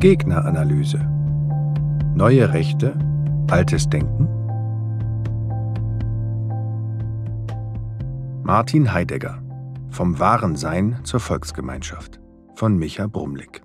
Gegneranalyse. 0.00 0.98
Neue 2.14 2.54
Rechte, 2.54 2.98
altes 3.50 3.86
Denken? 3.90 4.28
Martin 8.42 8.94
Heidegger 8.94 9.42
Vom 9.90 10.18
wahren 10.18 10.56
Sein 10.56 11.00
zur 11.04 11.20
Volksgemeinschaft 11.20 12.18
von 12.54 12.78
Micha 12.78 13.08
Brumlik 13.08 13.60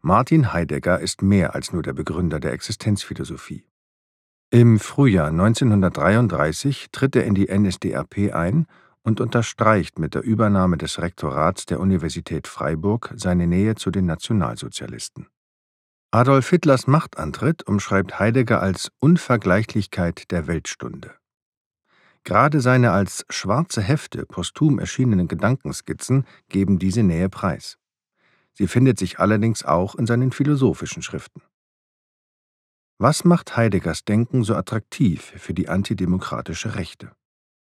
Martin 0.00 0.52
Heidegger 0.52 0.98
ist 0.98 1.22
mehr 1.22 1.54
als 1.54 1.72
nur 1.72 1.84
der 1.84 1.92
Begründer 1.92 2.40
der 2.40 2.54
Existenzphilosophie. 2.54 3.64
Im 4.50 4.80
Frühjahr 4.80 5.28
1933 5.28 6.88
tritt 6.90 7.14
er 7.14 7.24
in 7.24 7.36
die 7.36 7.56
NSDAP 7.56 8.34
ein 8.34 8.66
und 9.04 9.20
unterstreicht 9.20 9.98
mit 9.98 10.14
der 10.14 10.22
Übernahme 10.22 10.76
des 10.76 11.00
Rektorats 11.00 11.66
der 11.66 11.78
Universität 11.78 12.48
Freiburg 12.48 13.12
seine 13.16 13.46
Nähe 13.46 13.76
zu 13.76 13.90
den 13.90 14.06
Nationalsozialisten. 14.06 15.28
Adolf 16.10 16.48
Hitlers 16.48 16.86
Machtantritt 16.86 17.66
umschreibt 17.66 18.18
Heidegger 18.18 18.62
als 18.62 18.90
Unvergleichlichkeit 19.00 20.30
der 20.30 20.46
Weltstunde. 20.46 21.14
Gerade 22.24 22.60
seine 22.60 22.92
als 22.92 23.26
schwarze 23.28 23.82
Hefte 23.82 24.24
posthum 24.24 24.78
erschienenen 24.78 25.28
Gedankenskizzen 25.28 26.26
geben 26.48 26.78
diese 26.78 27.02
Nähe 27.02 27.28
preis. 27.28 27.76
Sie 28.54 28.66
findet 28.66 28.98
sich 28.98 29.18
allerdings 29.18 29.64
auch 29.64 29.94
in 29.96 30.06
seinen 30.06 30.32
philosophischen 30.32 31.02
Schriften. 31.02 31.42
Was 32.98 33.24
macht 33.24 33.56
Heideggers 33.56 34.04
Denken 34.04 34.44
so 34.44 34.54
attraktiv 34.54 35.34
für 35.36 35.52
die 35.52 35.68
antidemokratische 35.68 36.76
Rechte? 36.76 37.10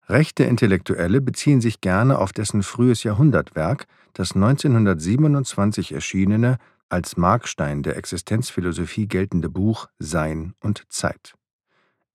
Rechte 0.09 0.43
Intellektuelle 0.43 1.21
beziehen 1.21 1.61
sich 1.61 1.81
gerne 1.81 2.17
auf 2.17 2.33
dessen 2.33 2.63
frühes 2.63 3.03
Jahrhundertwerk, 3.03 3.85
das 4.13 4.33
1927 4.33 5.93
erschienene, 5.93 6.57
als 6.89 7.15
Markstein 7.15 7.83
der 7.83 7.95
Existenzphilosophie 7.95 9.07
geltende 9.07 9.49
Buch 9.49 9.87
Sein 9.99 10.55
und 10.61 10.91
Zeit. 10.91 11.35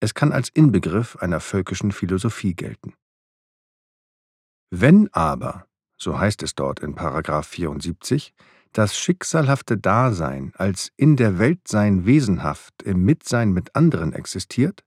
Es 0.00 0.12
kann 0.12 0.33
als 0.33 0.48
Inbegriff 0.48 1.17
einer 1.17 1.39
völkischen 1.39 1.92
Philosophie 1.92 2.55
gelten. 2.55 2.95
Wenn 4.70 5.09
aber, 5.12 5.67
so 5.97 6.19
heißt 6.19 6.42
es 6.42 6.56
dort 6.56 6.81
in 6.81 6.97
Paragraph 6.97 7.47
74, 7.47 8.34
das 8.72 8.98
schicksalhafte 8.98 9.78
Dasein 9.78 10.53
als 10.56 10.91
in 10.97 11.15
der 11.15 11.39
Welt 11.39 11.69
sein 11.69 12.06
wesenhaft 12.06 12.83
im 12.83 13.05
Mitsein 13.05 13.53
mit 13.53 13.77
anderen 13.77 14.12
existiert, 14.12 14.83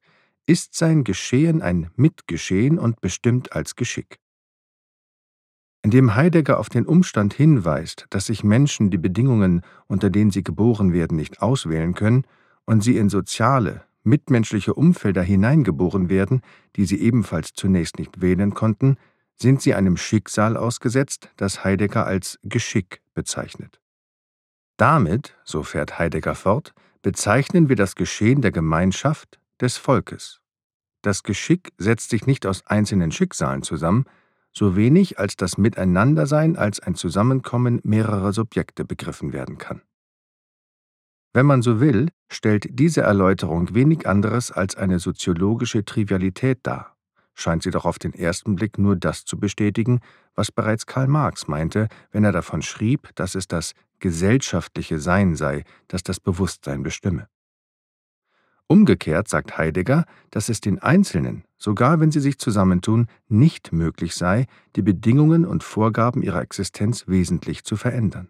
ist 0.48 0.76
sein 0.76 1.03
Geschehen 1.03 1.62
ein 1.62 1.92
Mitgeschehen 1.95 2.80
und 2.80 3.02
bestimmt 3.02 3.53
als 3.53 3.76
Geschick. 3.76 4.17
Indem 5.84 6.16
Heidegger 6.16 6.59
auf 6.59 6.70
den 6.70 6.86
Umstand 6.86 7.34
hinweist, 7.34 8.08
dass 8.09 8.26
sich 8.26 8.44
Menschen 8.44 8.90
die 8.90 8.98
Bedingungen, 8.98 9.62
unter 9.88 10.09
denen 10.09 10.31
sie 10.31 10.44
geboren 10.44 10.94
werden, 10.94 11.18
nicht 11.18 11.42
auswählen 11.42 11.94
können 11.94 12.25
und 12.66 12.81
sie 12.81 12.98
in 12.98 13.09
soziale, 13.09 13.84
mitmenschliche 14.03 14.73
Umfelder 14.73 15.22
hineingeboren 15.22 16.09
werden, 16.09 16.42
die 16.78 16.86
sie 16.86 17.00
ebenfalls 17.02 17.53
zunächst 17.53 18.00
nicht 18.00 18.22
wählen 18.22 18.53
konnten, 18.53 18.98
sind 19.36 19.62
sie 19.62 19.75
einem 19.75 19.98
Schicksal 19.98 20.58
ausgesetzt, 20.58 21.30
das 21.36 21.64
Heidegger 21.64 22.08
als 22.08 22.40
Geschick 22.44 23.02
bezeichnet. 23.14 23.80
Damit, 24.78 25.36
so 25.44 25.62
fährt 25.64 26.00
Heidegger 26.00 26.36
fort, 26.36 26.73
bezeichnen 27.02 27.70
wir 27.70 27.75
das 27.75 27.95
Geschehen 27.95 28.42
der 28.42 28.52
Gemeinschaft, 28.52 29.40
des 29.61 29.77
Volkes. 29.77 30.39
Das 31.02 31.23
Geschick 31.23 31.72
setzt 31.77 32.09
sich 32.09 32.27
nicht 32.27 32.45
aus 32.45 32.66
einzelnen 32.66 33.11
Schicksalen 33.11 33.63
zusammen, 33.63 34.05
so 34.53 34.75
wenig 34.75 35.19
als 35.19 35.36
das 35.36 35.58
Miteinandersein 35.58 36.58
als 36.58 36.80
ein 36.80 36.95
Zusammenkommen 36.95 37.80
mehrerer 37.83 38.33
Subjekte 38.33 38.85
begriffen 38.85 39.31
werden 39.31 39.58
kann. 39.58 39.81
Wenn 41.33 41.45
man 41.45 41.61
so 41.61 41.80
will, 41.80 42.09
stellt 42.31 42.66
diese 42.72 43.02
Erläuterung 43.02 43.75
wenig 43.75 44.07
anderes 44.07 44.51
als 44.51 44.75
eine 44.75 45.00
soziologische 45.00 45.85
Trivialität 45.85 46.59
dar, 46.63 46.97
scheint 47.35 47.62
sie 47.62 47.69
doch 47.69 47.85
auf 47.85 48.00
den 48.00 48.13
ersten 48.13 48.56
Blick 48.56 48.79
nur 48.79 48.95
das 48.95 49.24
zu 49.24 49.39
bestätigen, 49.39 50.00
was 50.34 50.51
bereits 50.51 50.88
Karl 50.88 51.07
Marx 51.07 51.47
meinte, 51.47 51.88
wenn 52.12 52.24
er 52.24 52.31
davon 52.31 52.63
schrieb, 52.63 53.12
dass 53.16 53.35
es 53.35 53.47
das 53.47 53.74
gesellschaftliche 54.00 55.00
Sein 55.00 55.35
sei, 55.35 55.63
das 55.88 56.01
das 56.01 56.19
Bewusstsein 56.19 56.81
bestimme. 56.81 57.28
Umgekehrt 58.67 59.29
sagt 59.29 59.57
Heidegger, 59.57 60.05
dass 60.29 60.50
es 60.50 60.59
den 60.59 60.79
Einzelnen, 60.79 61.45
sogar 61.57 62.01
wenn 62.01 62.11
sie 62.11 62.19
sich 62.19 62.38
zusammentun, 62.38 63.07
nicht 63.29 63.72
möglich 63.72 64.13
sei, 64.13 64.45
die 64.75 64.81
Bedingungen 64.81 65.45
und 65.45 65.63
Vorgaben 65.63 66.22
ihrer 66.22 66.41
Existenz 66.41 67.07
wesentlich 67.07 67.63
zu 67.63 67.77
verändern. 67.77 68.27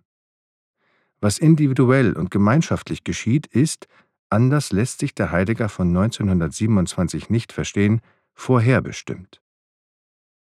Was 1.19 1.39
individuell 1.39 2.13
und 2.13 2.29
gemeinschaftlich 2.29 3.03
geschieht, 3.03 3.47
ist, 3.47 3.87
anders 4.29 4.71
lässt 4.71 4.99
sich 4.99 5.15
der 5.15 5.31
Heidegger 5.31 5.69
von 5.69 5.87
1927 5.87 7.31
nicht 7.31 7.51
verstehen, 7.51 8.01
vorherbestimmt. 8.35 9.41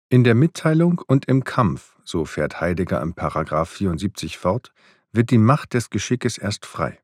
In 0.08 0.24
der 0.24 0.36
Mitteilung 0.36 1.02
und 1.06 1.26
im 1.26 1.44
Kampf, 1.44 1.98
so 2.06 2.24
fährt 2.24 2.62
Heidegger 2.62 3.02
im 3.02 3.16
Paragraph 3.16 3.70
74 3.70 4.38
fort, 4.38 4.72
wird 5.12 5.30
die 5.32 5.38
Macht 5.38 5.74
des 5.74 5.90
Geschickes 5.90 6.38
erst 6.38 6.66
frei 6.66 7.03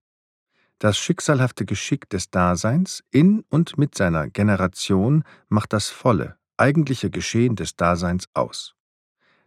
das 0.79 0.97
schicksalhafte 0.97 1.65
Geschick 1.65 2.09
des 2.09 2.31
Daseins 2.31 3.03
in 3.11 3.43
und 3.49 3.77
mit 3.77 3.95
seiner 3.95 4.29
Generation 4.29 5.23
macht 5.49 5.73
das 5.73 5.89
volle, 5.89 6.37
eigentliche 6.57 7.09
Geschehen 7.09 7.55
des 7.55 7.75
Daseins 7.75 8.27
aus. 8.33 8.75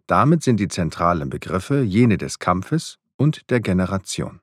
Damit 0.06 0.42
sind 0.42 0.58
die 0.58 0.68
zentralen 0.68 1.30
Begriffe 1.30 1.80
jene 1.82 2.18
des 2.18 2.38
Kampfes 2.38 2.98
und 3.16 3.50
der 3.50 3.60
Generation. 3.60 4.40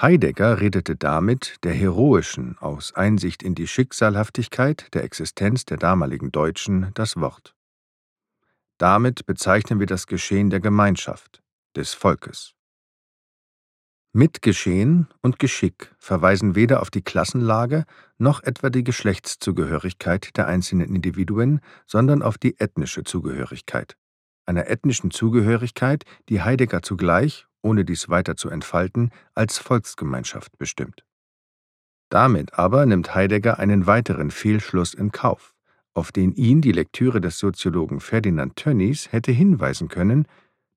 Heidegger 0.00 0.60
redete 0.60 0.96
damit 0.96 1.56
der 1.62 1.74
heroischen 1.74 2.56
aus 2.58 2.94
Einsicht 2.94 3.42
in 3.42 3.54
die 3.54 3.66
Schicksalhaftigkeit 3.66 4.94
der 4.94 5.04
Existenz 5.04 5.66
der 5.66 5.76
damaligen 5.76 6.32
Deutschen 6.32 6.90
das 6.94 7.16
Wort. 7.16 7.54
Damit 8.78 9.26
bezeichnen 9.26 9.78
wir 9.78 9.86
das 9.86 10.06
Geschehen 10.06 10.48
der 10.48 10.60
Gemeinschaft, 10.60 11.42
des 11.76 11.92
Volkes. 11.92 12.54
Mitgeschehen 14.12 15.06
und 15.22 15.38
Geschick 15.38 15.94
verweisen 15.98 16.56
weder 16.56 16.82
auf 16.82 16.90
die 16.90 17.02
Klassenlage 17.02 17.84
noch 18.18 18.42
etwa 18.42 18.68
die 18.68 18.82
Geschlechtszugehörigkeit 18.82 20.36
der 20.36 20.48
einzelnen 20.48 20.92
Individuen, 20.92 21.60
sondern 21.86 22.20
auf 22.20 22.36
die 22.36 22.58
ethnische 22.58 23.04
Zugehörigkeit. 23.04 23.96
Einer 24.46 24.66
ethnischen 24.66 25.12
Zugehörigkeit, 25.12 26.02
die 26.28 26.42
Heidegger 26.42 26.82
zugleich, 26.82 27.46
ohne 27.62 27.84
dies 27.84 28.08
weiter 28.08 28.34
zu 28.34 28.48
entfalten, 28.48 29.10
als 29.36 29.58
Volksgemeinschaft 29.58 30.58
bestimmt. 30.58 31.04
Damit 32.08 32.54
aber 32.54 32.86
nimmt 32.86 33.14
Heidegger 33.14 33.60
einen 33.60 33.86
weiteren 33.86 34.32
Fehlschluss 34.32 34.92
in 34.92 35.12
Kauf, 35.12 35.54
auf 35.94 36.10
den 36.10 36.32
ihn 36.32 36.60
die 36.60 36.72
Lektüre 36.72 37.20
des 37.20 37.38
Soziologen 37.38 38.00
Ferdinand 38.00 38.56
Tönnies 38.56 39.12
hätte 39.12 39.30
hinweisen 39.30 39.86
können, 39.86 40.26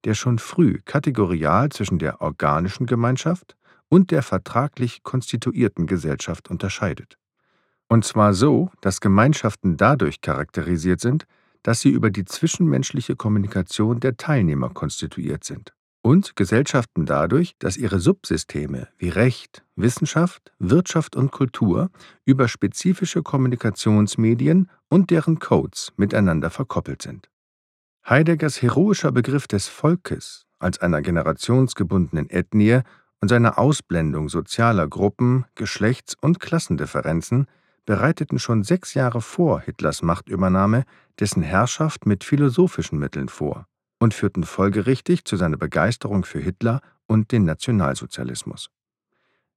der 0.05 0.13
schon 0.13 0.39
früh 0.39 0.79
kategorial 0.85 1.69
zwischen 1.69 1.99
der 1.99 2.21
organischen 2.21 2.85
Gemeinschaft 2.85 3.55
und 3.89 4.11
der 4.11 4.23
vertraglich 4.23 5.03
konstituierten 5.03 5.87
Gesellschaft 5.87 6.49
unterscheidet. 6.49 7.17
Und 7.87 8.05
zwar 8.05 8.33
so, 8.33 8.71
dass 8.81 9.01
Gemeinschaften 9.01 9.77
dadurch 9.77 10.21
charakterisiert 10.21 10.99
sind, 10.99 11.25
dass 11.61 11.81
sie 11.81 11.89
über 11.89 12.09
die 12.09 12.25
zwischenmenschliche 12.25 13.15
Kommunikation 13.15 13.99
der 13.99 14.17
Teilnehmer 14.17 14.69
konstituiert 14.69 15.43
sind 15.43 15.73
und 16.03 16.35
Gesellschaften 16.35 17.05
dadurch, 17.05 17.55
dass 17.59 17.77
ihre 17.77 17.99
Subsysteme 17.99 18.89
wie 18.97 19.09
Recht, 19.09 19.63
Wissenschaft, 19.75 20.51
Wirtschaft 20.59 21.15
und 21.15 21.31
Kultur 21.31 21.89
über 22.25 22.47
spezifische 22.47 23.23
Kommunikationsmedien 23.23 24.69
und 24.89 25.09
deren 25.09 25.39
Codes 25.39 25.93
miteinander 25.95 26.49
verkoppelt 26.49 27.01
sind. 27.01 27.29
Heideggers 28.07 28.61
heroischer 28.61 29.13
Begriff 29.13 29.47
des 29.47 29.69
Volkes 29.69 30.45
als 30.59 30.79
einer 30.79 31.01
generationsgebundenen 31.01 32.29
Ethnie 32.29 32.81
und 33.21 33.29
seine 33.29 33.57
Ausblendung 33.57 34.27
sozialer 34.27 34.89
Gruppen, 34.89 35.45
Geschlechts- 35.55 36.15
und 36.19 36.41
Klassendifferenzen 36.41 37.47
bereiteten 37.85 38.39
schon 38.39 38.63
sechs 38.63 38.93
Jahre 38.93 39.21
vor 39.21 39.61
Hitlers 39.61 40.01
Machtübernahme 40.01 40.83
dessen 41.17 41.43
Herrschaft 41.43 42.05
mit 42.05 42.25
philosophischen 42.25 42.99
Mitteln 42.99 43.29
vor 43.29 43.67
und 43.99 44.13
führten 44.13 44.43
folgerichtig 44.43 45.23
zu 45.23 45.37
seiner 45.37 45.57
Begeisterung 45.57 46.25
für 46.25 46.39
Hitler 46.39 46.81
und 47.07 47.31
den 47.31 47.45
Nationalsozialismus. 47.45 48.69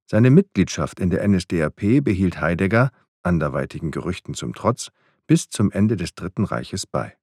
Seine 0.09 0.31
Mitgliedschaft 0.31 1.01
in 1.01 1.11
der 1.11 1.27
NSDAP 1.27 2.05
behielt 2.05 2.41
Heidegger, 2.41 2.91
anderweitigen 3.25 3.91
Gerüchten 3.91 4.35
zum 4.35 4.55
Trotz, 4.55 4.91
bis 5.27 5.49
zum 5.49 5.73
Ende 5.73 5.97
des 5.97 6.15
Dritten 6.15 6.45
Reiches 6.45 6.87
bei. 6.87 7.17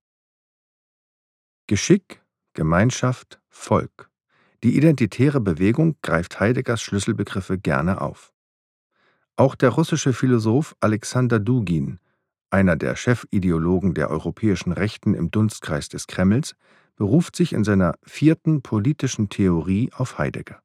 Geschick, 1.67 2.21
Gemeinschaft, 2.53 3.39
Volk. 3.47 4.09
Die 4.63 4.75
identitäre 4.75 5.39
Bewegung 5.39 5.95
greift 6.01 6.41
Heideggers 6.41 6.81
Schlüsselbegriffe 6.81 7.57
gerne 7.57 8.01
auf. 8.01 8.33
Auch 9.37 9.55
der 9.55 9.69
russische 9.69 10.11
Philosoph 10.11 10.75
Alexander 10.81 11.39
Dugin, 11.39 11.99
einer 12.49 12.75
der 12.75 12.97
Chefideologen 12.97 13.93
der 13.93 14.09
europäischen 14.09 14.73
Rechten 14.73 15.13
im 15.13 15.31
Dunstkreis 15.31 15.87
des 15.87 16.05
Kremls, 16.07 16.55
beruft 16.97 17.37
sich 17.37 17.53
in 17.53 17.63
seiner 17.63 17.95
vierten 18.03 18.61
politischen 18.61 19.29
Theorie 19.29 19.89
auf 19.95 20.17
Heidegger. 20.17 20.59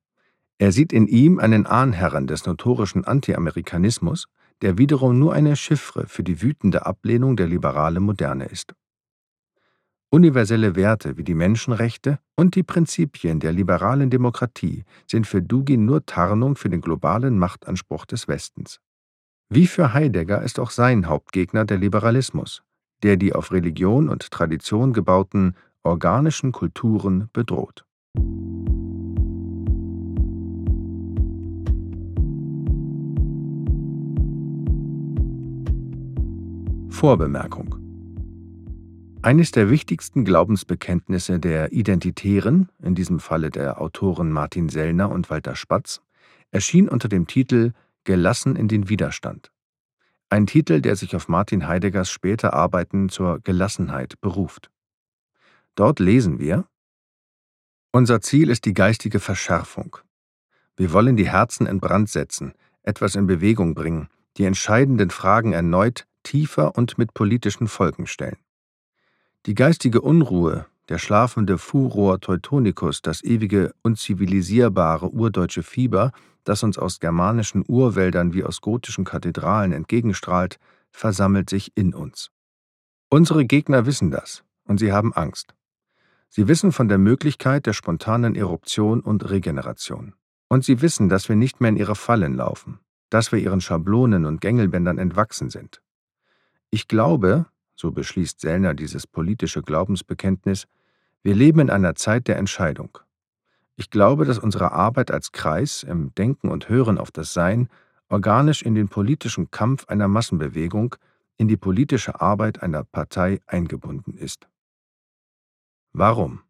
Er 0.59 0.73
sieht 0.73 0.93
in 0.93 1.07
ihm 1.07 1.39
einen 1.39 1.65
Ahnherren 1.65 2.27
des 2.27 2.45
notorischen 2.45 3.05
Anti-Amerikanismus, 3.05 4.27
der 4.63 4.79
wiederum 4.79 5.17
nur 5.17 5.33
eine 5.33 5.55
Chiffre 5.55 6.09
für 6.09 6.25
die 6.25 6.43
wütende 6.43 6.87
Ablehnung 6.87 7.37
der 7.37 7.47
liberalen 7.47 8.03
Moderne 8.03 8.47
ist. 8.47 8.75
Universelle 10.11 10.75
Werte 10.75 11.19
wie 11.19 11.25
die 11.25 11.35
Menschenrechte 11.35 12.19
und 12.35 12.55
die 12.55 12.63
Prinzipien 12.63 13.41
der 13.41 13.53
liberalen 13.53 14.09
Demokratie 14.09 14.85
sind 15.07 15.27
für 15.27 15.43
Dugin 15.43 15.85
nur 15.85 16.07
Tarnung 16.07 16.57
für 16.57 16.71
den 16.71 16.81
globalen 16.81 17.39
Machtanspruch 17.39 18.07
des 18.07 18.27
Westens. 18.27 18.81
Wie 19.51 19.67
für 19.67 19.93
Heidegger 19.93 20.41
ist 20.41 20.61
auch 20.61 20.71
sein 20.71 21.09
Hauptgegner 21.09 21.67
der 21.67 21.77
Liberalismus, 21.77 22.63
der 23.03 23.19
die 23.19 23.35
auf 23.35 23.53
Religion 23.53 24.09
und 24.09 24.31
Tradition 24.31 24.95
gebauten 24.95 25.55
organischen 25.83 26.53
Kulturen 26.53 27.29
bedroht. 27.35 27.85
Vorbemerkung 36.89 37.78
Eines 39.29 39.51
der 39.51 39.69
wichtigsten 39.69 40.25
Glaubensbekenntnisse 40.25 41.39
der 41.39 41.71
Identitären, 41.71 42.71
in 42.83 42.95
diesem 42.95 43.21
Falle 43.21 43.51
der 43.51 43.79
Autoren 43.79 44.33
Martin 44.33 44.71
Sellner 44.71 45.11
und 45.11 45.29
Walter 45.29 45.55
Spatz, 45.55 46.01
erschien 46.51 46.89
unter 46.89 47.11
dem 47.11 47.27
Titel 47.27 47.75
Gelassen 48.05 48.57
in 48.57 48.69
den 48.69 48.89
Widerstand. 48.89 49.53
Ein 50.31 50.47
Titel, 50.47 50.81
der 50.81 50.97
sich 50.97 51.15
auf 51.15 51.29
Martin 51.29 51.69
Heideggers 51.69 52.11
später 52.11 52.55
Arbeiten 52.55 53.11
zur 53.11 53.41
Gelassenheit 53.41 54.19
beruft. 54.23 54.71
Dort 55.75 56.01
lesen 56.01 56.39
wir 56.39 56.67
Unser 57.93 58.23
Ziel 58.23 58.49
ist 58.49 58.65
die 58.65 58.73
geistige 58.73 59.21
Verschärfung. 59.21 59.99
Wir 60.75 60.91
wollen 60.95 61.19
die 61.19 61.29
Herzen 61.29 61.67
in 61.67 61.81
Brand 61.81 62.09
setzen, 62.09 62.55
etwas 62.83 63.15
in 63.15 63.27
Bewegung 63.27 63.75
bringen, 63.75 64.09
die 64.39 64.45
entscheidenden 64.45 65.11
Fragen 65.11 65.53
erneut 65.53 66.07
tiefer 66.23 66.79
und 66.79 66.97
mit 66.97 67.13
politischen 67.13 67.69
Folgen 67.69 68.07
stellen. 68.07 68.39
Die 69.47 69.55
geistige 69.55 70.01
Unruhe, 70.01 70.67
der 70.89 70.99
schlafende 70.99 71.59
Furor 71.59 72.21
Teutonicus, 72.21 73.03
das 73.03 73.23
ewige, 73.23 73.73
unzivilisierbare 73.83 75.11
urdeutsche 75.11 75.63
Fieber, 75.63 76.13
das 76.45 76.63
uns 76.63 76.79
aus 76.79 76.99
germanischen 76.99 77.65
Urwäldern 77.67 78.33
wie 78.33 78.43
aus 78.43 78.61
gotischen 78.61 79.05
Kathedralen 79.05 79.73
entgegenstrahlt, 79.73 80.59
versammelt 80.91 81.51
sich 81.51 81.73
in 81.77 81.95
uns. 81.95 82.31
Unsere 83.11 83.45
Gegner 83.45 83.87
wissen 83.87 84.11
das, 84.11 84.45
und 84.65 84.79
sie 84.79 84.93
haben 84.93 85.13
Angst. 85.13 85.55
Sie 86.31 86.49
wissen 86.49 86.73
von 86.73 86.89
der 86.89 86.99
Möglichkeit 86.99 87.67
der 87.67 87.73
spontanen 87.73 88.35
Eruption 88.35 89.01
und 89.01 89.31
Regeneration. 89.31 90.15
Und 90.49 90.65
sie 90.65 90.83
wissen, 90.83 91.09
dass 91.09 91.29
wir 91.29 91.37
nicht 91.37 91.61
mehr 91.61 91.71
in 91.71 91.77
ihre 91.77 91.95
Fallen 91.95 92.35
laufen, 92.35 92.81
dass 93.11 93.33
wir 93.33 93.39
ihren 93.39 93.61
Schablonen 93.61 94.25
und 94.25 94.41
Gängelbändern 94.41 94.99
entwachsen 94.99 95.51
sind. 95.51 95.83
Ich 96.71 96.89
glaube, 96.89 97.47
so 97.79 97.93
beschließt 97.93 98.41
Sellner 98.41 98.75
dieses 98.75 99.07
politische 99.07 99.63
Glaubensbekenntnis, 99.63 100.67
wir 101.23 101.35
leben 101.35 101.61
in 101.61 101.71
einer 101.71 101.95
Zeit 101.95 102.27
der 102.27 102.37
Entscheidung. 102.37 102.99
Ich 103.77 103.91
glaube, 103.91 104.25
dass 104.25 104.39
unsere 104.39 104.73
Arbeit 104.73 105.11
als 105.13 105.31
Kreis 105.31 105.85
im 105.85 106.13
Denken 106.17 106.49
und 106.49 106.69
Hören 106.69 106.99
auf 106.99 107.13
das 107.13 107.33
Sein 107.33 107.69
organisch 108.09 108.63
in 108.63 108.75
den 108.75 108.89
politischen 108.89 109.51
Kampf 109.51 109.87
einer 109.87 110.09
Massenbewegung, 110.09 110.97
in 111.37 111.47
die 111.47 111.57
politische 111.57 112.21
Arbeit 112.21 112.63
einer 112.63 112.83
Partei 112.83 113.41
eingebunden 113.47 114.15
ist. 114.15 114.49
Warum? 115.93 116.41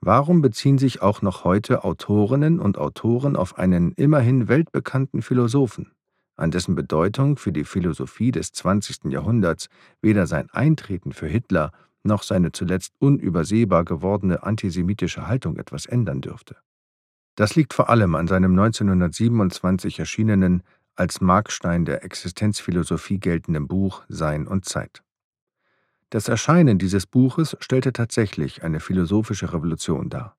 Warum 0.00 0.42
beziehen 0.42 0.78
sich 0.78 1.02
auch 1.02 1.22
noch 1.22 1.42
heute 1.42 1.82
Autorinnen 1.82 2.60
und 2.60 2.78
Autoren 2.78 3.34
auf 3.34 3.58
einen 3.58 3.92
immerhin 3.92 4.46
weltbekannten 4.46 5.22
Philosophen? 5.22 5.95
An 6.36 6.50
dessen 6.50 6.74
Bedeutung 6.74 7.36
für 7.36 7.52
die 7.52 7.64
Philosophie 7.64 8.30
des 8.30 8.52
20. 8.52 9.06
Jahrhunderts 9.06 9.68
weder 10.02 10.26
sein 10.26 10.48
Eintreten 10.50 11.12
für 11.12 11.26
Hitler 11.26 11.72
noch 12.02 12.22
seine 12.22 12.52
zuletzt 12.52 12.92
unübersehbar 12.98 13.84
gewordene 13.84 14.42
antisemitische 14.42 15.26
Haltung 15.26 15.56
etwas 15.56 15.86
ändern 15.86 16.20
dürfte. 16.20 16.56
Das 17.34 17.54
liegt 17.54 17.74
vor 17.74 17.90
allem 17.90 18.14
an 18.14 18.28
seinem 18.28 18.52
1927 18.52 19.98
erschienenen, 19.98 20.62
als 20.94 21.20
Markstein 21.20 21.84
der 21.84 22.02
Existenzphilosophie 22.04 23.20
geltenden 23.20 23.68
Buch 23.68 24.02
Sein 24.08 24.46
und 24.46 24.64
Zeit. 24.64 25.02
Das 26.10 26.28
Erscheinen 26.28 26.78
dieses 26.78 27.06
Buches 27.06 27.56
stellte 27.60 27.92
tatsächlich 27.92 28.62
eine 28.62 28.80
philosophische 28.80 29.52
Revolution 29.52 30.08
dar. 30.08 30.36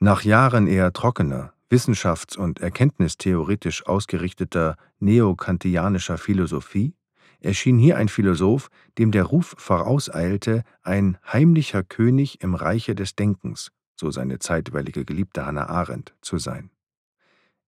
Nach 0.00 0.22
Jahren 0.22 0.66
eher 0.66 0.92
trockener, 0.92 1.52
wissenschafts- 1.72 2.36
und 2.36 2.60
erkenntnistheoretisch 2.60 3.86
ausgerichteter 3.86 4.76
neokantianischer 5.00 6.18
Philosophie 6.18 6.94
erschien 7.40 7.78
hier 7.78 7.96
ein 7.96 8.08
Philosoph, 8.08 8.68
dem 8.98 9.10
der 9.10 9.24
Ruf 9.24 9.54
vorauseilte, 9.58 10.62
ein 10.82 11.18
heimlicher 11.26 11.82
König 11.82 12.42
im 12.42 12.54
Reiche 12.54 12.94
des 12.94 13.16
Denkens, 13.16 13.70
so 13.96 14.10
seine 14.10 14.38
zeitweilige 14.38 15.04
Geliebte 15.04 15.44
Hannah 15.44 15.68
Arendt, 15.68 16.14
zu 16.20 16.38
sein. 16.38 16.70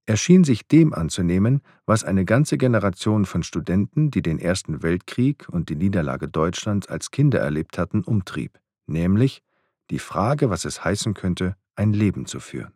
Er 0.07 0.19
schien 0.19 0.45
sich 0.45 0.69
dem 0.69 0.93
anzunehmen, 0.93 1.63
was 1.87 2.05
eine 2.05 2.27
ganze 2.27 2.59
Generation 2.59 3.25
von 3.25 3.43
Studenten, 3.43 4.11
die 4.11 4.21
den 4.21 4.39
Ersten 4.39 4.83
Weltkrieg 4.83 5.49
und 5.49 5.71
die 5.71 5.77
Niederlage 5.77 6.29
Deutschlands 6.29 6.89
als 6.89 7.11
Kinder 7.11 7.41
erlebt 7.41 7.79
hatten, 7.79 8.05
umtrieb, 8.05 8.61
nämlich 8.87 9.43
die 9.91 9.99
Frage, 9.99 10.51
was 10.51 10.67
es 10.67 10.85
heißen 10.85 11.15
könnte, 11.15 11.57
ein 11.75 11.95
Leben 11.95 12.27
zu 12.27 12.39
führen. 12.39 12.74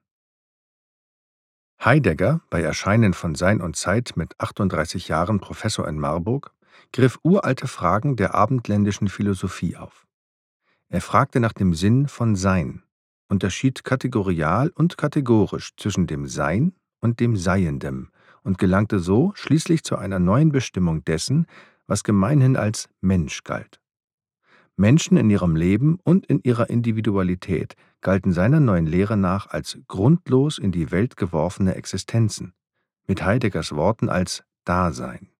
Heidegger, 1.84 2.40
bei 2.50 2.60
Erscheinen 2.60 3.14
von 3.14 3.36
Sein 3.36 3.60
und 3.60 3.76
Zeit 3.76 4.14
mit 4.16 4.40
38 4.40 5.06
Jahren 5.06 5.38
Professor 5.38 5.86
in 5.86 5.96
Marburg, 5.96 6.52
griff 6.92 7.20
uralte 7.22 7.68
Fragen 7.68 8.16
der 8.16 8.34
abendländischen 8.34 9.08
Philosophie 9.08 9.76
auf. 9.76 10.04
Er 10.88 11.00
fragte 11.00 11.38
nach 11.38 11.52
dem 11.52 11.74
Sinn 11.74 12.08
von 12.08 12.34
Sein, 12.34 12.82
unterschied 13.28 13.84
kategorial 13.84 14.70
und 14.74 14.98
kategorisch 14.98 15.76
zwischen 15.76 16.08
dem 16.08 16.26
Sein 16.26 16.74
und 17.00 17.20
dem 17.20 17.36
Seiendem 17.36 18.10
und 18.42 18.58
gelangte 18.58 18.98
so 18.98 19.30
schließlich 19.34 19.84
zu 19.84 19.96
einer 19.96 20.18
neuen 20.18 20.50
Bestimmung 20.50 21.04
dessen, 21.04 21.46
was 21.86 22.02
gemeinhin 22.02 22.56
als 22.56 22.88
Mensch 23.00 23.44
galt. 23.44 23.80
Menschen 24.78 25.16
in 25.16 25.28
ihrem 25.28 25.56
Leben 25.56 25.98
und 26.04 26.24
in 26.26 26.40
ihrer 26.44 26.70
Individualität 26.70 27.74
galten 28.00 28.32
seiner 28.32 28.60
neuen 28.60 28.86
Lehre 28.86 29.16
nach 29.16 29.48
als 29.48 29.76
grundlos 29.88 30.56
in 30.58 30.70
die 30.70 30.92
Welt 30.92 31.16
geworfene 31.16 31.74
Existenzen, 31.74 32.54
mit 33.08 33.24
Heideggers 33.24 33.74
Worten 33.74 34.08
als 34.08 34.44
Dasein. 34.64 35.30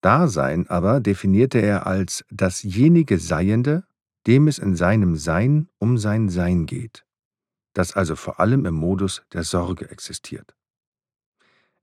Dasein 0.00 0.68
aber 0.68 0.98
definierte 1.00 1.60
er 1.60 1.86
als 1.86 2.24
dasjenige 2.30 3.18
Seiende, 3.18 3.84
dem 4.26 4.48
es 4.48 4.58
in 4.58 4.74
seinem 4.74 5.16
Sein 5.16 5.68
um 5.78 5.96
sein 5.96 6.28
Sein 6.28 6.66
geht, 6.66 7.06
das 7.74 7.92
also 7.94 8.16
vor 8.16 8.40
allem 8.40 8.66
im 8.66 8.74
Modus 8.74 9.22
der 9.32 9.44
Sorge 9.44 9.88
existiert. 9.88 10.56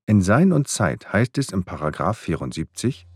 In 0.06 0.22
Sein 0.22 0.52
und 0.52 0.68
Zeit 0.68 1.14
heißt 1.14 1.38
es 1.38 1.52
im 1.52 1.64
Paragraph 1.64 2.18
74 2.18 3.08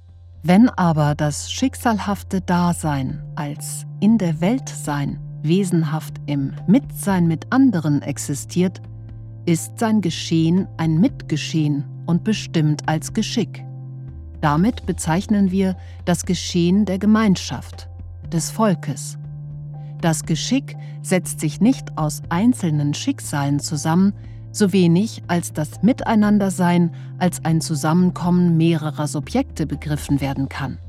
wenn 0.41 0.69
aber 0.69 1.15
das 1.15 1.51
schicksalhafte 1.51 2.41
Dasein 2.41 3.21
als 3.35 3.85
in 3.99 4.17
der 4.17 4.39
Welt 4.41 4.69
sein, 4.69 5.19
wesenhaft 5.43 6.15
im 6.25 6.53
Mitsein 6.67 7.27
mit 7.27 7.51
anderen 7.51 8.01
existiert, 8.01 8.81
ist 9.45 9.79
sein 9.79 10.01
Geschehen 10.01 10.67
ein 10.77 10.99
Mitgeschehen 10.99 11.83
und 12.05 12.23
bestimmt 12.23 12.87
als 12.87 13.13
Geschick. 13.13 13.63
Damit 14.41 14.85
bezeichnen 14.85 15.51
wir 15.51 15.75
das 16.05 16.25
Geschehen 16.25 16.85
der 16.85 16.99
Gemeinschaft, 16.99 17.89
des 18.31 18.51
Volkes. 18.51 19.17
Das 20.01 20.23
Geschick 20.23 20.77
setzt 21.01 21.41
sich 21.41 21.59
nicht 21.59 21.97
aus 21.97 22.21
einzelnen 22.29 22.93
Schicksalen 22.93 23.59
zusammen, 23.59 24.13
so 24.51 24.73
wenig 24.73 25.23
als 25.27 25.53
das 25.53 25.81
Miteinandersein 25.81 26.91
als 27.17 27.43
ein 27.45 27.61
Zusammenkommen 27.61 28.57
mehrerer 28.57 29.07
Subjekte 29.07 29.65
begriffen 29.65 30.21
werden 30.21 30.49
kann. 30.49 30.79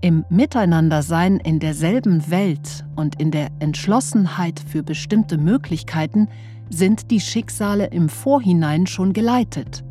Im 0.00 0.24
Miteinandersein 0.30 1.38
in 1.38 1.58
derselben 1.58 2.30
Welt 2.30 2.84
und 2.94 3.20
in 3.20 3.32
der 3.32 3.48
Entschlossenheit 3.58 4.60
für 4.60 4.84
bestimmte 4.84 5.38
Möglichkeiten 5.38 6.28
sind 6.70 7.10
die 7.10 7.20
Schicksale 7.20 7.86
im 7.86 8.08
Vorhinein 8.08 8.86
schon 8.86 9.12
geleitet. 9.12 9.82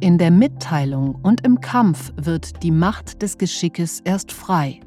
In 0.00 0.18
der 0.18 0.30
Mitteilung 0.30 1.16
und 1.22 1.44
im 1.44 1.60
Kampf 1.60 2.12
wird 2.16 2.62
die 2.62 2.70
Macht 2.70 3.22
des 3.22 3.38
Geschickes 3.38 4.00
erst 4.00 4.32
frei. 4.32 4.80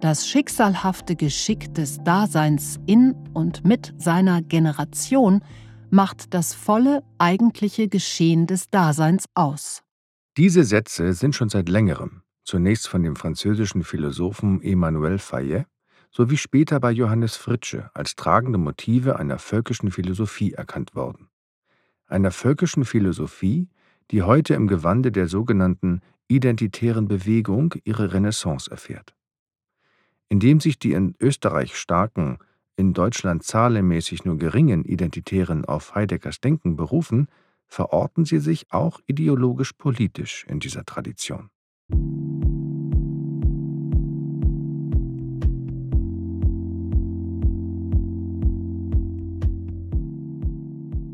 Das 0.00 0.26
schicksalhafte 0.28 1.14
Geschick 1.14 1.74
des 1.74 2.02
Daseins 2.02 2.80
in 2.86 3.14
und 3.34 3.64
mit 3.64 3.94
seiner 3.98 4.42
Generation 4.42 5.40
macht 5.92 6.34
das 6.34 6.54
volle 6.54 7.04
eigentliche 7.18 7.88
Geschehen 7.88 8.46
des 8.46 8.70
Daseins 8.70 9.26
aus. 9.34 9.82
Diese 10.38 10.64
Sätze 10.64 11.12
sind 11.12 11.34
schon 11.36 11.50
seit 11.50 11.68
längerem, 11.68 12.22
zunächst 12.44 12.88
von 12.88 13.02
dem 13.02 13.14
französischen 13.14 13.84
Philosophen 13.84 14.62
Emmanuel 14.62 15.18
Fayet 15.18 15.66
sowie 16.10 16.38
später 16.38 16.80
bei 16.80 16.90
Johannes 16.90 17.36
Fritsche 17.36 17.90
als 17.94 18.16
tragende 18.16 18.58
Motive 18.58 19.18
einer 19.18 19.38
völkischen 19.38 19.90
Philosophie 19.90 20.52
erkannt 20.52 20.94
worden. 20.94 21.28
einer 22.06 22.30
völkischen 22.30 22.84
Philosophie, 22.84 23.68
die 24.10 24.22
heute 24.22 24.54
im 24.54 24.68
Gewande 24.68 25.12
der 25.12 25.28
sogenannten 25.28 26.00
identitären 26.28 27.08
Bewegung 27.08 27.74
ihre 27.84 28.12
Renaissance 28.12 28.70
erfährt. 28.70 29.14
Indem 30.28 30.60
sich 30.60 30.78
die 30.78 30.92
in 30.92 31.14
Österreich 31.20 31.76
starken, 31.76 32.38
in 32.76 32.94
Deutschland 32.94 33.42
zahlenmäßig 33.42 34.24
nur 34.24 34.38
geringen 34.38 34.84
Identitären 34.84 35.64
auf 35.64 35.94
Heideggers 35.94 36.40
Denken 36.40 36.76
berufen, 36.76 37.28
verorten 37.66 38.24
sie 38.24 38.38
sich 38.38 38.72
auch 38.72 39.00
ideologisch-politisch 39.06 40.44
in 40.48 40.60
dieser 40.60 40.84
Tradition. 40.84 41.50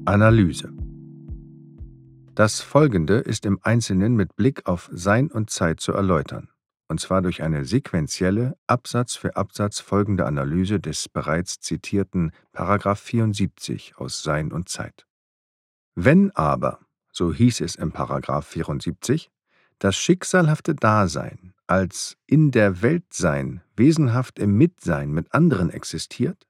Analyse 0.05 0.73
Das 2.35 2.61
Folgende 2.61 3.19
ist 3.19 3.45
im 3.45 3.59
Einzelnen 3.63 4.17
mit 4.17 4.37
Blick 4.37 4.67
auf 4.67 4.89
Sein 4.91 5.31
und 5.31 5.51
Zeit 5.51 5.81
zu 5.81 5.93
erläutern, 5.93 6.49
und 6.89 7.01
zwar 7.01 7.23
durch 7.23 7.43
eine 7.43 7.65
sequentielle, 7.65 8.57
Absatz 8.67 9.15
für 9.15 9.37
Absatz 9.37 9.79
folgende 9.79 10.27
Analyse 10.27 10.81
des 10.81 11.09
bereits 11.09 11.61
zitierten§ 11.61 12.33
74 12.95 13.97
aus 13.97 14.23
Sein 14.23 14.53
und 14.53 14.69
Zeit. 14.69 15.07
Wenn 15.95 16.31
aber, 16.33 16.81
so 17.13 17.33
hieß 17.33 17.61
es 17.61 17.77
im§ 17.77 17.93
74, 18.43 19.31
das 19.79 19.97
schicksalhafte 19.97 20.75
Dasein 20.75 21.55
als 21.67 22.17
in 22.27 22.51
der 22.51 22.83
Welt 22.83 23.13
sein 23.13 23.63
wesenhaft 23.77 24.39
im 24.39 24.57
Mitsein 24.57 25.13
mit 25.13 25.33
anderen 25.35 25.71
existiert, 25.71 26.47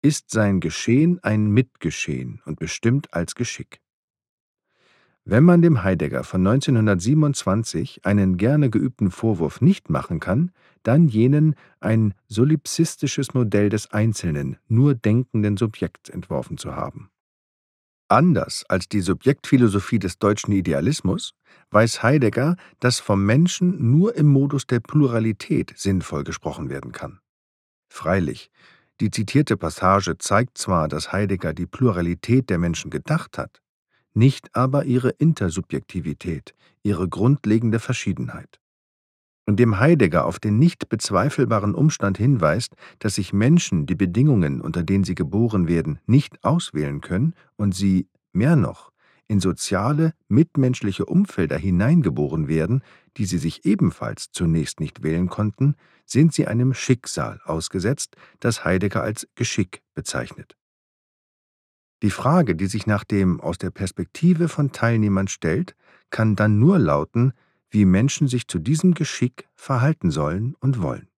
ist 0.00 0.30
sein 0.30 0.60
Geschehen 0.60 1.18
ein 1.22 1.46
Mitgeschehen 1.46 2.40
und 2.44 2.58
bestimmt 2.58 3.12
als 3.12 3.34
Geschick. 3.34 3.80
Wenn 5.26 5.42
man 5.42 5.62
dem 5.62 5.82
Heidegger 5.82 6.22
von 6.22 6.46
1927 6.46 8.04
einen 8.04 8.36
gerne 8.36 8.68
geübten 8.68 9.10
Vorwurf 9.10 9.62
nicht 9.62 9.88
machen 9.88 10.20
kann, 10.20 10.50
dann 10.82 11.08
jenen, 11.08 11.54
ein 11.80 12.12
solipsistisches 12.28 13.32
Modell 13.32 13.70
des 13.70 13.90
einzelnen, 13.90 14.58
nur 14.68 14.94
denkenden 14.94 15.56
Subjekts 15.56 16.10
entworfen 16.10 16.58
zu 16.58 16.76
haben. 16.76 17.08
Anders 18.08 18.66
als 18.68 18.86
die 18.86 19.00
Subjektphilosophie 19.00 19.98
des 19.98 20.18
deutschen 20.18 20.52
Idealismus 20.52 21.32
weiß 21.70 22.02
Heidegger, 22.02 22.56
dass 22.78 23.00
vom 23.00 23.24
Menschen 23.24 23.90
nur 23.90 24.14
im 24.16 24.26
Modus 24.26 24.66
der 24.66 24.80
Pluralität 24.80 25.72
sinnvoll 25.74 26.24
gesprochen 26.24 26.68
werden 26.68 26.92
kann. 26.92 27.20
Freilich, 27.88 28.50
die 29.00 29.10
zitierte 29.10 29.56
Passage 29.56 30.18
zeigt 30.18 30.58
zwar, 30.58 30.86
dass 30.86 31.12
Heidegger 31.12 31.54
die 31.54 31.66
Pluralität 31.66 32.50
der 32.50 32.58
Menschen 32.58 32.90
gedacht 32.90 33.38
hat, 33.38 33.62
nicht 34.14 34.54
aber 34.54 34.84
ihre 34.84 35.10
Intersubjektivität, 35.10 36.54
ihre 36.82 37.08
grundlegende 37.08 37.80
Verschiedenheit. 37.80 38.60
Indem 39.46 39.78
Heidegger 39.78 40.24
auf 40.24 40.38
den 40.38 40.58
nicht 40.58 40.88
bezweifelbaren 40.88 41.74
Umstand 41.74 42.16
hinweist, 42.16 42.74
dass 42.98 43.16
sich 43.16 43.32
Menschen 43.34 43.84
die 43.84 43.94
Bedingungen, 43.94 44.62
unter 44.62 44.82
denen 44.82 45.04
sie 45.04 45.14
geboren 45.14 45.68
werden, 45.68 45.98
nicht 46.06 46.42
auswählen 46.44 47.02
können 47.02 47.34
und 47.56 47.74
sie, 47.74 48.08
mehr 48.32 48.56
noch, 48.56 48.90
in 49.26 49.40
soziale, 49.40 50.12
mitmenschliche 50.28 51.06
Umfelder 51.06 51.58
hineingeboren 51.58 52.48
werden, 52.48 52.82
die 53.16 53.24
sie 53.26 53.38
sich 53.38 53.64
ebenfalls 53.64 54.30
zunächst 54.32 54.80
nicht 54.80 55.02
wählen 55.02 55.28
konnten, 55.28 55.76
sind 56.06 56.34
sie 56.34 56.46
einem 56.46 56.74
Schicksal 56.74 57.40
ausgesetzt, 57.44 58.16
das 58.40 58.64
Heidegger 58.64 59.02
als 59.02 59.26
Geschick 59.34 59.82
bezeichnet. 59.94 60.56
Die 62.04 62.10
Frage, 62.10 62.54
die 62.54 62.66
sich 62.66 62.86
nach 62.86 63.02
dem 63.02 63.40
aus 63.40 63.58
der 63.58 63.70
Perspektive 63.70 64.48
von 64.48 64.70
Teilnehmern 64.70 65.26
stellt, 65.26 65.74
kann 66.10 66.36
dann 66.36 66.60
nur 66.60 66.78
lauten, 66.78 67.32
wie 67.70 67.84
Menschen 67.84 68.28
sich 68.28 68.46
zu 68.46 68.60
diesem 68.60 68.94
Geschick 68.94 69.48
verhalten 69.56 70.12
sollen 70.12 70.54
und 70.60 70.80
wollen. 70.80 71.08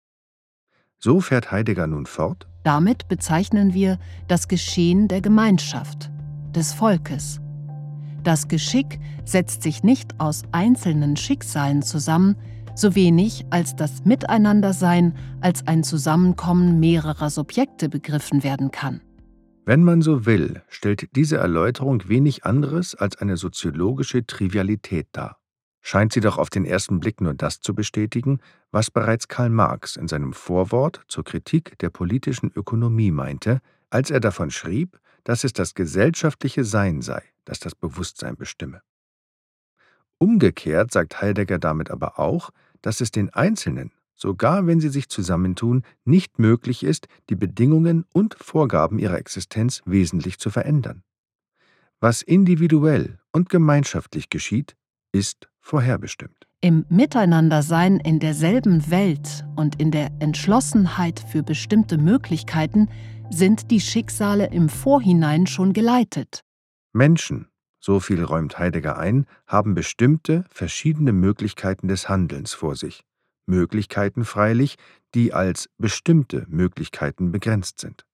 So 0.99 1.21
fährt 1.21 1.51
Heidegger 1.51 1.87
nun 1.87 2.07
fort. 2.07 2.49
Damit 2.63 3.09
bezeichnen 3.09 3.75
wir 3.75 3.99
das 4.29 4.49
Geschehen 4.49 5.09
der 5.09 5.21
Gemeinschaft, 5.21 6.11
des 6.55 6.73
Volkes, 6.73 7.41
das 8.27 8.49
Geschick 8.49 8.99
setzt 9.25 9.63
sich 9.63 9.85
nicht 9.85 10.19
aus 10.19 10.43
einzelnen 10.51 11.17
Schicksalen 11.17 11.83
zusammen, 11.83 12.35
so 12.75 12.97
wenig 12.97 13.47
als 13.51 13.77
das 13.77 14.05
Miteinandersein 14.05 15.15
als 15.41 15.65
ein 15.69 15.85
Zusammenkommen 15.85 16.81
mehrerer 16.81 17.31
Subjekte 17.31 17.89
begriffen 17.89 18.43
werden 18.43 18.73
kann. 18.73 19.01
Wenn 19.69 19.83
man 19.83 20.01
so 20.01 20.27
will, 20.27 20.63
stellt 20.69 21.09
diese 21.17 21.39
Erläuterung 21.39 22.09
wenig 22.09 22.45
anderes 22.45 22.95
als 22.95 23.17
eine 23.17 23.37
soziologische 23.37 24.25
Trivialität 24.25 25.09
dar. 25.11 25.41
Scheint 25.83 26.13
sie 26.13 26.21
doch 26.21 26.39
auf 26.39 26.51
den 26.51 26.65
ersten 26.65 27.01
Blick 27.01 27.21
nur 27.21 27.35
das 27.35 27.61
zu 27.61 27.75
bestätigen, 27.75 28.39
was 28.71 28.93
bereits 28.93 29.27
Karl 29.27 29.51
Marx 29.51 29.97
in 29.97 30.07
seinem 30.07 30.35
Vorwort 30.35 31.03
zur 31.09 31.25
Kritik 31.25 31.77
der 31.81 31.91
politischen 31.91 32.53
Ökonomie 32.55 33.11
meinte, 33.11 33.61
als 33.91 34.13
er 34.13 34.21
davon 34.21 34.53
schrieb, 34.53 35.01
dass 35.25 35.43
es 35.43 35.53
das 35.53 35.75
gesellschaftliche 35.75 36.65
Sein 36.65 37.03
sei, 37.03 37.25
das 37.45 37.59
das 37.59 37.75
Bewusstsein 37.75 38.37
bestimme. 38.37 38.83
Umgekehrt 40.19 40.93
sagt 40.93 41.21
Heidegger 41.21 41.59
damit 41.59 41.91
aber 41.91 42.21
auch, 42.21 42.51
dass 42.83 43.01
es 43.01 43.11
den 43.11 43.31
Einzelnen, 43.31 43.91
sogar 44.17 44.67
wenn 44.67 44.81
sie 44.81 44.89
sich 44.89 45.09
zusammentun, 45.09 45.83
nicht 46.05 46.39
möglich 46.39 46.83
ist, 46.83 47.07
die 47.31 47.37
Bedingungen 47.37 48.05
und 48.13 48.35
Vorgaben 48.41 48.99
ihrer 48.99 49.19
Existenz 49.19 49.83
wesentlich 49.85 50.39
zu 50.39 50.51
verändern. 50.51 51.03
Was 52.01 52.23
individuell 52.23 53.19
und 53.33 53.49
gemeinschaftlich 53.49 54.29
geschieht, 54.29 54.75
ist 55.13 55.49
vorherbestimmt. 55.61 56.47
Im 56.61 56.85
Miteinandersein 56.89 57.99
in 57.99 58.19
derselben 58.19 58.91
Welt 58.91 59.45
und 59.57 59.81
in 59.81 59.91
der 59.91 60.11
Entschlossenheit 60.21 61.21
für 61.21 61.43
bestimmte 61.43 61.99
Möglichkeiten 61.99 62.89
sind 63.31 63.71
die 63.71 63.81
Schicksale 63.81 64.47
im 64.53 64.69
Vorhinein 64.69 65.47
schon 65.47 65.73
geleitet. 65.73 66.41
Menschen, 66.93 67.49
so 67.79 68.01
viel 68.01 68.23
räumt 68.23 68.59
Heidegger 68.59 68.99
ein, 68.99 69.27
haben 69.47 69.75
bestimmte, 69.75 70.45
verschiedene 70.51 71.13
Möglichkeiten 71.13 71.89
des 71.89 72.09
Handelns 72.09 72.53
vor 72.55 72.75
sich. 72.77 73.05
Möglichkeiten 73.47 74.25
freilich, 74.25 74.77
die 75.15 75.33
als 75.33 75.69
bestimmte 75.79 76.45
Möglichkeiten 76.49 77.33
begrenzt 77.33 77.81
sind. 77.81 78.05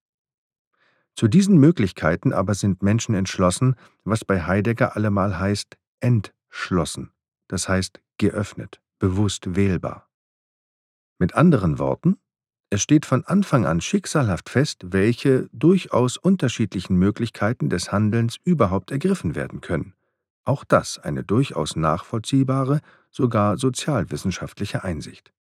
Zu 1.15 1.29
diesen 1.29 1.59
Möglichkeiten 1.59 2.33
aber 2.33 2.55
sind 2.55 2.83
Menschen 2.83 3.15
entschlossen, 3.15 3.77
was 4.05 4.25
bei 4.25 4.43
Heidegger 4.43 4.97
allemal 4.97 5.39
heißt 5.39 5.77
entschlossen, 6.01 7.11
das 7.49 7.69
heißt 7.69 8.01
geöffnet, 8.19 8.81
bewusst 8.99 9.55
wählbar. 9.55 10.09
Mit 11.19 11.35
anderen 11.35 11.79
Worten, 11.79 12.17
es 12.71 12.83
steht 12.83 13.05
von 13.05 13.25
Anfang 13.25 13.67
an 13.67 13.83
schicksalhaft 13.83 14.49
fest, 14.49 14.87
welche 14.89 15.51
durchaus 15.53 16.17
unterschiedlichen 16.17 16.97
Möglichkeiten 16.97 17.69
des 17.69 17.93
Handelns 17.93 18.39
überhaupt 18.45 18.91
ergriffen 18.91 19.35
werden 19.35 19.61
können. 19.61 19.93
Auch 20.45 20.65
das 20.65 20.99
eine 20.99 21.23
durchaus 21.23 21.77
nachvollziehbare, 21.77 22.81
sogar 23.12 23.59
sozialwissenschaftliche 23.59 24.83
Einsicht. 24.83 25.33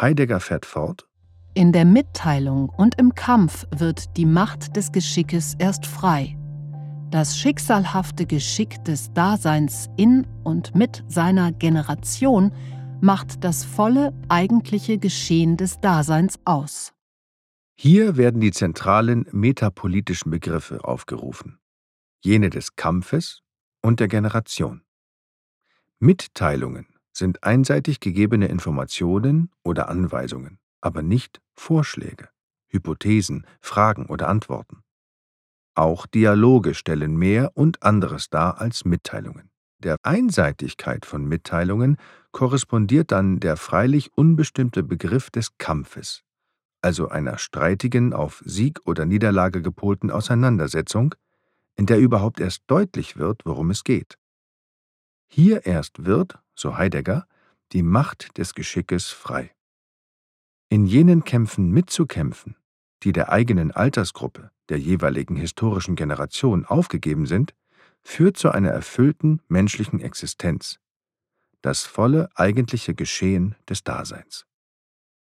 Heidegger 0.00 0.40
fährt 0.40 0.64
fort 0.64 1.08
In 1.52 1.72
der 1.72 1.84
Mitteilung 1.84 2.70
und 2.70 2.98
im 2.98 3.14
Kampf 3.14 3.66
wird 3.76 4.16
die 4.16 4.24
Macht 4.24 4.76
des 4.76 4.92
Geschickes 4.92 5.54
erst 5.58 5.84
frei. 5.84 6.36
Das 7.10 7.36
schicksalhafte 7.36 8.24
Geschick 8.24 8.84
des 8.84 9.12
Daseins 9.12 9.88
in 9.96 10.26
und 10.44 10.76
mit 10.76 11.04
seiner 11.08 11.50
Generation 11.50 12.52
macht 13.00 13.42
das 13.42 13.64
volle 13.64 14.14
eigentliche 14.28 14.98
Geschehen 14.98 15.56
des 15.56 15.80
Daseins 15.80 16.38
aus. 16.44 16.92
Hier 17.76 18.16
werden 18.16 18.40
die 18.40 18.52
zentralen 18.52 19.26
metapolitischen 19.32 20.30
Begriffe 20.30 20.84
aufgerufen, 20.84 21.58
jene 22.20 22.50
des 22.50 22.76
Kampfes 22.76 23.42
und 23.80 23.98
der 24.00 24.08
Generation. 24.08 24.82
Mitteilungen 25.98 26.86
sind 27.12 27.44
einseitig 27.44 28.00
gegebene 28.00 28.46
Informationen 28.48 29.50
oder 29.62 29.88
Anweisungen, 29.88 30.58
aber 30.80 31.02
nicht 31.02 31.40
Vorschläge, 31.54 32.28
Hypothesen, 32.68 33.46
Fragen 33.60 34.06
oder 34.06 34.28
Antworten. 34.28 34.82
Auch 35.74 36.06
Dialoge 36.06 36.74
stellen 36.74 37.16
mehr 37.16 37.52
und 37.54 37.82
anderes 37.82 38.30
dar 38.30 38.60
als 38.60 38.84
Mitteilungen 38.84 39.50
der 39.82 39.96
Einseitigkeit 40.02 41.06
von 41.06 41.24
Mitteilungen 41.24 41.96
korrespondiert 42.32 43.12
dann 43.12 43.40
der 43.40 43.56
freilich 43.56 44.10
unbestimmte 44.14 44.82
Begriff 44.82 45.30
des 45.30 45.56
Kampfes, 45.56 46.22
also 46.82 47.08
einer 47.08 47.38
streitigen, 47.38 48.12
auf 48.12 48.42
Sieg 48.44 48.80
oder 48.84 49.06
Niederlage 49.06 49.62
gepolten 49.62 50.10
Auseinandersetzung, 50.10 51.14
in 51.76 51.86
der 51.86 51.98
überhaupt 51.98 52.40
erst 52.40 52.62
deutlich 52.66 53.16
wird, 53.16 53.42
worum 53.44 53.70
es 53.70 53.82
geht. 53.82 54.16
Hier 55.32 55.64
erst 55.64 56.04
wird, 56.04 56.38
so 56.54 56.76
Heidegger, 56.76 57.26
die 57.72 57.84
Macht 57.84 58.36
des 58.36 58.54
Geschickes 58.54 59.10
frei. 59.10 59.54
In 60.68 60.86
jenen 60.86 61.24
Kämpfen 61.24 61.70
mitzukämpfen, 61.70 62.56
die 63.04 63.12
der 63.12 63.30
eigenen 63.30 63.70
Altersgruppe, 63.70 64.50
der 64.68 64.78
jeweiligen 64.78 65.36
historischen 65.36 65.94
Generation 65.94 66.64
aufgegeben 66.64 67.26
sind, 67.26 67.54
führt 68.02 68.36
zu 68.36 68.50
einer 68.50 68.70
erfüllten 68.70 69.40
menschlichen 69.48 70.00
Existenz, 70.00 70.80
das 71.62 71.84
volle 71.84 72.28
eigentliche 72.34 72.94
Geschehen 72.94 73.54
des 73.68 73.84
Daseins. 73.84 74.46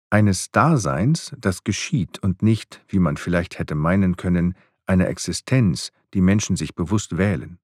Eines 0.09 0.51
Daseins, 0.51 1.33
das 1.37 1.63
geschieht 1.63 2.19
und 2.19 2.41
nicht, 2.41 2.83
wie 2.87 2.99
man 2.99 3.17
vielleicht 3.17 3.59
hätte 3.59 3.75
meinen 3.75 4.17
können, 4.17 4.55
einer 4.85 5.07
Existenz, 5.07 5.91
die 6.13 6.21
Menschen 6.21 6.55
sich 6.55 6.75
bewusst 6.75 7.17
wählen. 7.17 7.59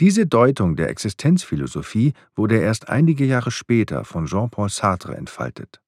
Diese 0.00 0.26
Deutung 0.26 0.76
der 0.76 0.88
Existenzphilosophie 0.88 2.12
wurde 2.34 2.58
erst 2.58 2.88
einige 2.88 3.24
Jahre 3.24 3.50
später 3.50 4.04
von 4.04 4.26
Jean-Paul 4.26 4.68
Sartre 4.68 5.16
entfaltet. 5.16 5.80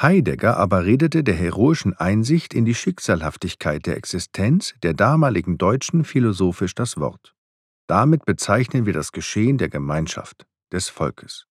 Heidegger 0.00 0.56
aber 0.56 0.84
redete 0.84 1.24
der 1.24 1.34
heroischen 1.34 1.94
Einsicht 1.94 2.54
in 2.54 2.64
die 2.64 2.74
Schicksalhaftigkeit 2.74 3.84
der 3.86 3.96
Existenz 3.96 4.74
der 4.82 4.94
damaligen 4.94 5.58
Deutschen 5.58 6.04
philosophisch 6.04 6.74
das 6.74 6.96
Wort. 6.96 7.34
Damit 7.86 8.24
bezeichnen 8.24 8.86
wir 8.86 8.92
das 8.92 9.12
Geschehen 9.12 9.58
der 9.58 9.68
Gemeinschaft, 9.68 10.46
des 10.72 10.88
Volkes. 10.88 11.46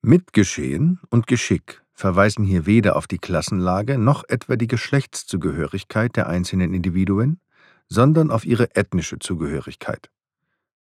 Mitgeschehen 0.00 1.00
und 1.10 1.26
Geschick 1.26 1.82
verweisen 1.92 2.44
hier 2.44 2.64
weder 2.64 2.96
auf 2.96 3.06
die 3.06 3.18
Klassenlage 3.18 3.98
noch 3.98 4.24
etwa 4.28 4.56
die 4.56 4.68
Geschlechtszugehörigkeit 4.68 6.16
der 6.16 6.28
einzelnen 6.28 6.72
Individuen, 6.72 7.40
sondern 7.88 8.30
auf 8.30 8.44
ihre 8.46 8.74
ethnische 8.74 9.18
Zugehörigkeit. 9.18 10.10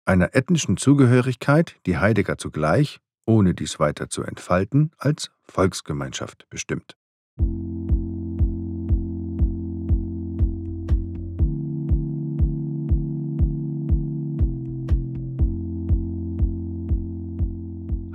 Einer 0.07 0.35
ethnischen 0.35 0.77
Zugehörigkeit, 0.77 1.77
die 1.87 1.97
Heidegger 1.97 2.37
zugleich, 2.37 3.01
ohne 3.25 3.55
dies 3.55 3.81
weiter 3.81 4.11
zu 4.11 4.23
entfalten, 4.23 4.91
als 4.99 5.31
Volksgemeinschaft 5.45 6.47
bestimmt. 6.51 6.95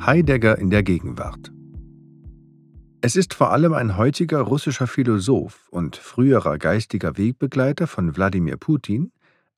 Heidegger 0.06 0.60
in 0.60 0.70
der 0.70 0.84
Gegenwart 0.84 1.52
Es 3.02 3.16
ist 3.16 3.34
vor 3.34 3.52
allem 3.52 3.74
ein 3.74 3.98
heutiger 3.98 4.42
russischer 4.42 4.86
Philosoph 4.86 5.68
und 5.70 5.96
früherer 5.96 6.60
geistiger 6.60 7.18
Wegbegleiter 7.18 7.88
von 7.88 8.16
Wladimir 8.16 8.58
Putin, 8.58 9.12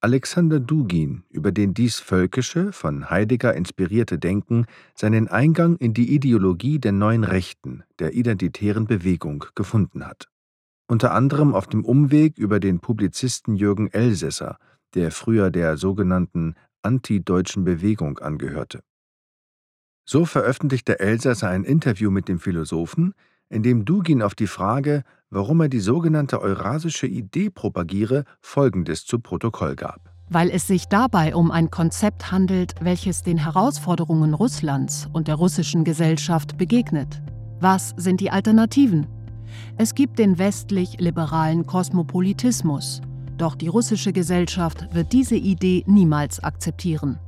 Alexander 0.03 0.59
Dugin, 0.59 1.25
über 1.29 1.51
den 1.51 1.75
dies 1.75 1.99
völkische, 1.99 2.73
von 2.73 3.11
Heidegger 3.11 3.53
inspirierte 3.53 4.17
Denken 4.17 4.65
seinen 4.95 5.27
Eingang 5.27 5.75
in 5.77 5.93
die 5.93 6.15
Ideologie 6.15 6.79
der 6.79 6.91
neuen 6.91 7.23
Rechten, 7.23 7.83
der 7.99 8.15
identitären 8.15 8.87
Bewegung, 8.87 9.45
gefunden 9.53 10.07
hat. 10.07 10.27
Unter 10.87 11.13
anderem 11.13 11.53
auf 11.53 11.67
dem 11.67 11.85
Umweg 11.85 12.39
über 12.39 12.59
den 12.59 12.79
Publizisten 12.79 13.55
Jürgen 13.55 13.91
Elsässer, 13.91 14.57
der 14.95 15.11
früher 15.11 15.51
der 15.51 15.77
sogenannten 15.77 16.55
antideutschen 16.81 17.63
Bewegung 17.63 18.17
angehörte. 18.17 18.81
So 20.03 20.25
veröffentlichte 20.25 20.99
Elsässer 20.99 21.49
ein 21.49 21.63
Interview 21.63 22.09
mit 22.09 22.27
dem 22.27 22.39
Philosophen, 22.39 23.13
in 23.49 23.61
dem 23.61 23.85
Dugin 23.85 24.23
auf 24.23 24.33
die 24.33 24.47
Frage, 24.47 25.03
warum 25.31 25.61
er 25.61 25.69
die 25.69 25.79
sogenannte 25.79 26.41
eurasische 26.41 27.07
Idee 27.07 27.49
propagiere, 27.49 28.25
Folgendes 28.41 29.05
zu 29.05 29.19
Protokoll 29.19 29.75
gab. 29.75 30.11
Weil 30.29 30.49
es 30.49 30.67
sich 30.67 30.85
dabei 30.87 31.35
um 31.35 31.49
ein 31.51 31.71
Konzept 31.71 32.31
handelt, 32.31 32.75
welches 32.81 33.23
den 33.23 33.37
Herausforderungen 33.37 34.33
Russlands 34.33 35.09
und 35.11 35.27
der 35.27 35.35
russischen 35.35 35.83
Gesellschaft 35.83 36.57
begegnet. 36.57 37.21
Was 37.59 37.93
sind 37.97 38.21
die 38.21 38.31
Alternativen? 38.31 39.07
Es 39.77 39.95
gibt 39.95 40.19
den 40.19 40.37
westlich-liberalen 40.37 41.65
Kosmopolitismus, 41.65 43.01
doch 43.37 43.55
die 43.55 43.67
russische 43.67 44.13
Gesellschaft 44.13 44.93
wird 44.93 45.13
diese 45.13 45.35
Idee 45.35 45.83
niemals 45.87 46.43
akzeptieren. 46.43 47.19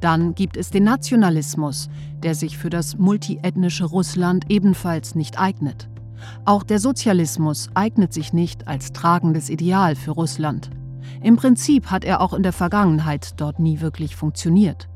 Dann 0.00 0.34
gibt 0.34 0.56
es 0.56 0.70
den 0.70 0.84
Nationalismus, 0.84 1.90
der 2.22 2.34
sich 2.34 2.56
für 2.56 2.70
das 2.70 2.96
multiethnische 2.96 3.84
Russland 3.84 4.46
ebenfalls 4.48 5.14
nicht 5.14 5.38
eignet. 5.38 5.89
Auch 6.44 6.62
der 6.62 6.78
Sozialismus 6.78 7.68
eignet 7.74 8.12
sich 8.12 8.32
nicht 8.32 8.68
als 8.68 8.92
tragendes 8.92 9.50
Ideal 9.50 9.94
für 9.94 10.12
Russland. 10.12 10.70
Im 11.22 11.36
Prinzip 11.36 11.90
hat 11.90 12.04
er 12.04 12.20
auch 12.20 12.32
in 12.32 12.42
der 12.42 12.52
Vergangenheit 12.52 13.40
dort 13.40 13.58
nie 13.58 13.80
wirklich 13.80 14.16
funktioniert. 14.16 14.88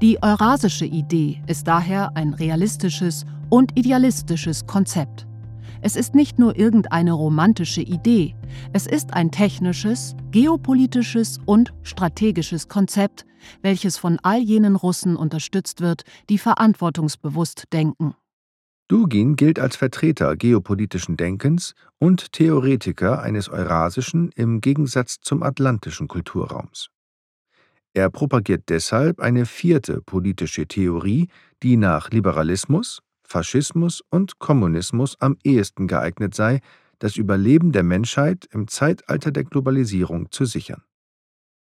Die 0.00 0.22
eurasische 0.22 0.84
Idee 0.84 1.42
ist 1.46 1.66
daher 1.66 2.16
ein 2.16 2.34
realistisches 2.34 3.24
und 3.50 3.76
idealistisches 3.76 4.66
Konzept. 4.66 5.26
Es 5.80 5.96
ist 5.96 6.14
nicht 6.14 6.38
nur 6.38 6.56
irgendeine 6.56 7.12
romantische 7.12 7.82
Idee, 7.82 8.34
es 8.72 8.86
ist 8.86 9.14
ein 9.14 9.30
technisches, 9.30 10.16
geopolitisches 10.32 11.38
und 11.46 11.72
strategisches 11.82 12.68
Konzept, 12.68 13.24
welches 13.62 13.96
von 13.96 14.18
all 14.22 14.40
jenen 14.40 14.76
Russen 14.76 15.16
unterstützt 15.16 15.80
wird, 15.80 16.02
die 16.28 16.38
verantwortungsbewusst 16.38 17.64
denken. 17.72 18.14
Dugin 18.88 19.36
gilt 19.36 19.58
als 19.58 19.76
Vertreter 19.76 20.34
geopolitischen 20.34 21.18
Denkens 21.18 21.74
und 21.98 22.32
Theoretiker 22.32 23.20
eines 23.20 23.50
eurasischen 23.50 24.30
im 24.34 24.62
Gegensatz 24.62 25.18
zum 25.20 25.42
atlantischen 25.42 26.08
Kulturraums. 26.08 26.88
Er 27.92 28.08
propagiert 28.08 28.70
deshalb 28.70 29.20
eine 29.20 29.44
vierte 29.44 30.00
politische 30.00 30.66
Theorie, 30.66 31.28
die 31.62 31.76
nach 31.76 32.10
Liberalismus, 32.10 33.02
Faschismus 33.24 34.02
und 34.08 34.38
Kommunismus 34.38 35.16
am 35.20 35.36
ehesten 35.44 35.86
geeignet 35.86 36.34
sei, 36.34 36.60
das 36.98 37.16
Überleben 37.16 37.72
der 37.72 37.82
Menschheit 37.82 38.46
im 38.52 38.68
Zeitalter 38.68 39.32
der 39.32 39.44
Globalisierung 39.44 40.30
zu 40.30 40.46
sichern. 40.46 40.82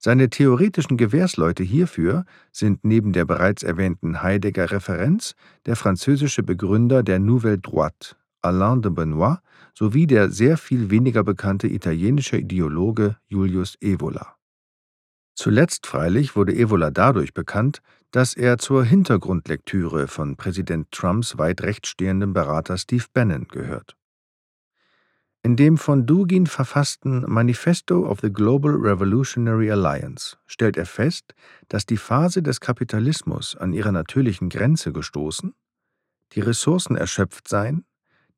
Seine 0.04 0.28
theoretischen 0.28 0.98
Gewährsleute 0.98 1.62
hierfür 1.62 2.26
sind 2.52 2.84
neben 2.84 3.14
der 3.14 3.24
bereits 3.24 3.62
erwähnten 3.62 4.22
Heidegger 4.22 4.70
Referenz 4.70 5.34
der 5.64 5.76
französische 5.76 6.42
Begründer 6.42 7.02
der 7.02 7.18
Nouvelle 7.18 7.56
Droite, 7.56 8.14
Alain 8.42 8.82
de 8.82 8.92
Benoit, 8.92 9.38
sowie 9.72 10.06
der 10.06 10.28
sehr 10.30 10.58
viel 10.58 10.90
weniger 10.90 11.24
bekannte 11.24 11.68
italienische 11.68 12.36
Ideologe 12.36 13.16
Julius 13.28 13.78
Evola. 13.80 14.36
Zuletzt 15.36 15.86
freilich 15.86 16.36
wurde 16.36 16.54
Evola 16.54 16.90
dadurch 16.90 17.32
bekannt, 17.32 17.80
dass 18.10 18.34
er 18.34 18.58
zur 18.58 18.84
Hintergrundlektüre 18.84 20.06
von 20.06 20.36
Präsident 20.36 20.92
Trumps 20.92 21.38
weit 21.38 21.62
rechts 21.62 21.88
stehenden 21.88 22.34
Berater 22.34 22.76
Steve 22.76 23.06
Bannon 23.14 23.48
gehört. 23.48 23.96
In 25.46 25.56
dem 25.56 25.76
von 25.76 26.06
Dugin 26.06 26.46
verfassten 26.46 27.22
Manifesto 27.28 28.08
of 28.08 28.20
the 28.22 28.32
Global 28.32 28.72
Revolutionary 28.76 29.70
Alliance 29.70 30.38
stellt 30.46 30.78
er 30.78 30.86
fest, 30.86 31.34
dass 31.68 31.84
die 31.84 31.98
Phase 31.98 32.42
des 32.42 32.60
Kapitalismus 32.60 33.54
an 33.54 33.74
ihrer 33.74 33.92
natürlichen 33.92 34.48
Grenze 34.48 34.90
gestoßen, 34.90 35.52
die 36.32 36.40
Ressourcen 36.40 36.96
erschöpft 36.96 37.46
seien, 37.46 37.84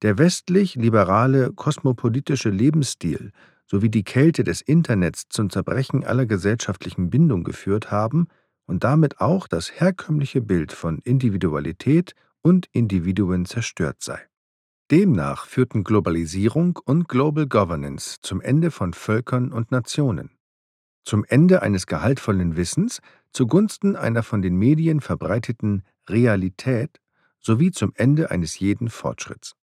der 0.03 0.19
westlich-liberale 0.19 1.53
kosmopolitische 1.53 2.51
Lebensstil 2.51 3.31
sowie 3.67 3.89
die 3.89 4.03
Kälte 4.03 4.43
des 4.43 4.61
Internets 4.61 5.29
zum 5.29 5.49
Zerbrechen 5.49 6.03
aller 6.03 6.27
gesellschaftlichen 6.27 7.09
Bindung 7.09 7.45
geführt 7.45 7.93
haben 7.93 8.27
und 8.67 8.83
damit 8.83 9.21
auch 9.21 9.47
das 9.47 9.81
herkömmliche 9.81 10.41
Bild 10.41 10.73
von 10.73 10.99
Individualität 11.05 12.17
und 12.43 12.67
Individuen 12.73 13.45
zerstört 13.45 14.03
sei. 14.03 14.27
Demnach 14.91 15.47
führten 15.47 15.85
Globalisierung 15.85 16.79
und 16.85 17.09
Global 17.09 17.47
Governance 17.47 18.19
zum 18.23 18.41
Ende 18.41 18.71
von 18.71 18.93
Völkern 18.93 19.53
und 19.53 19.71
Nationen, 19.71 20.31
zum 21.05 21.25
Ende 21.25 21.63
eines 21.63 21.87
gehaltvollen 21.87 22.57
Wissens 22.57 23.01
zugunsten 23.33 23.97
einer 23.97 24.23
von 24.23 24.43
den 24.43 24.57
Medien 24.57 25.01
verbreiteten 25.01 25.83
Realität 26.09 27.01
sowie 27.41 27.73
zum 27.73 27.93
Ende 27.97 28.31
eines 28.31 28.59
jeden 28.59 28.89
Fortschritts. 28.89 29.55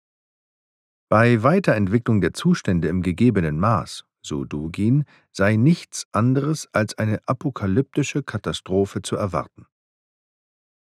Bei 1.10 1.44
Weiterentwicklung 1.44 2.22
der 2.22 2.34
Zustände 2.34 2.88
im 2.88 3.02
gegebenen 3.02 3.60
Maß 3.60 4.06
so 4.24 4.46
Dugin, 4.46 5.04
sei 5.32 5.56
nichts 5.56 6.08
anderes 6.12 6.68
als 6.72 6.98
eine 6.98 7.20
apokalyptische 7.28 8.24
Katastrophe 8.24 9.02
zu 9.02 9.16
erwarten. 9.16 9.68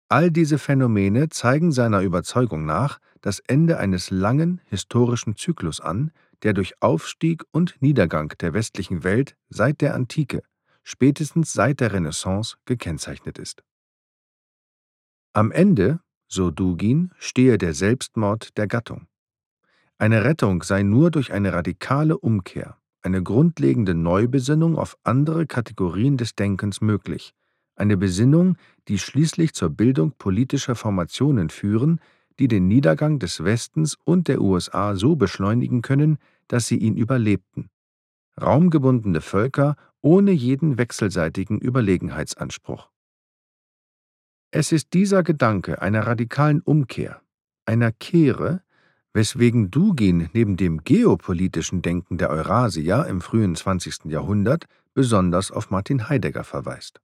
All 0.09 0.31
diese 0.31 0.57
Phänomene 0.57 1.29
zeigen 1.29 1.71
seiner 1.71 2.01
Überzeugung 2.01 2.65
nach 2.65 2.99
das 3.21 3.39
Ende 3.39 3.77
eines 3.77 4.11
langen 4.11 4.61
historischen 4.65 5.35
Zyklus 5.35 5.81
an, 5.81 6.11
der 6.43 6.53
durch 6.53 6.81
Aufstieg 6.81 7.43
und 7.51 7.75
Niedergang 7.81 8.33
der 8.39 8.53
westlichen 8.53 9.03
Welt 9.03 9.35
seit 9.49 9.81
der 9.81 9.95
Antike, 9.95 10.41
spätestens 10.83 11.53
seit 11.53 11.79
der 11.79 11.93
Renaissance, 11.93 12.57
gekennzeichnet 12.65 13.37
ist. 13.37 13.63
Am 15.33 15.51
Ende, 15.51 15.99
so 16.27 16.51
Dugin, 16.51 17.11
stehe 17.19 17.57
der 17.57 17.73
Selbstmord 17.73 18.57
der 18.57 18.67
Gattung. 18.67 19.07
Eine 19.97 20.23
Rettung 20.23 20.63
sei 20.63 20.83
nur 20.83 21.11
durch 21.11 21.33
eine 21.33 21.53
radikale 21.53 22.17
Umkehr, 22.17 22.77
eine 23.01 23.21
grundlegende 23.21 23.93
Neubesinnung 23.93 24.77
auf 24.77 24.97
andere 25.03 25.45
Kategorien 25.45 26.17
des 26.17 26.35
Denkens 26.35 26.81
möglich, 26.81 27.33
eine 27.75 27.95
Besinnung, 27.95 28.57
die 28.87 28.99
schließlich 28.99 29.53
zur 29.53 29.69
Bildung 29.69 30.11
politischer 30.17 30.75
Formationen 30.75 31.49
führen, 31.49 32.01
die 32.39 32.47
den 32.47 32.67
Niedergang 32.67 33.19
des 33.19 33.43
Westens 33.43 33.97
und 34.03 34.27
der 34.27 34.41
USA 34.41 34.95
so 34.95 35.15
beschleunigen 35.15 35.81
können, 35.81 36.17
dass 36.47 36.67
sie 36.67 36.77
ihn 36.77 36.95
überlebten. 36.95 37.69
Raumgebundene 38.41 39.21
Völker 39.21 39.75
ohne 40.01 40.31
jeden 40.31 40.77
wechselseitigen 40.77 41.59
Überlegenheitsanspruch. 41.59 42.89
Es 44.51 44.71
ist 44.71 44.93
dieser 44.93 45.21
Gedanke 45.23 45.81
einer 45.81 46.07
radikalen 46.07 46.61
Umkehr, 46.61 47.21
einer 47.65 47.91
Kehre, 47.91 48.63
weswegen 49.13 49.69
Dugin 49.69 50.29
neben 50.33 50.55
dem 50.55 50.83
geopolitischen 50.83 51.81
Denken 51.81 52.17
der 52.17 52.29
Eurasier 52.29 53.05
im 53.07 53.21
frühen 53.21 53.55
20. 53.55 54.05
Jahrhundert 54.05 54.65
besonders 54.93 55.51
auf 55.51 55.69
Martin 55.69 56.09
Heidegger 56.09 56.43
verweist. 56.43 57.01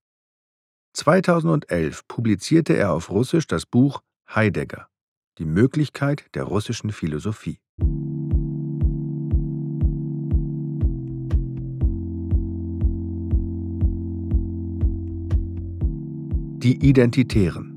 2011 0.93 2.07
publizierte 2.07 2.75
er 2.75 2.93
auf 2.93 3.09
Russisch 3.09 3.47
das 3.47 3.65
Buch 3.65 4.01
Heidegger, 4.33 4.87
die 5.37 5.45
Möglichkeit 5.45 6.25
der 6.33 6.43
russischen 6.43 6.91
Philosophie. 6.91 7.59
Die 16.57 16.87
Identitären 16.87 17.75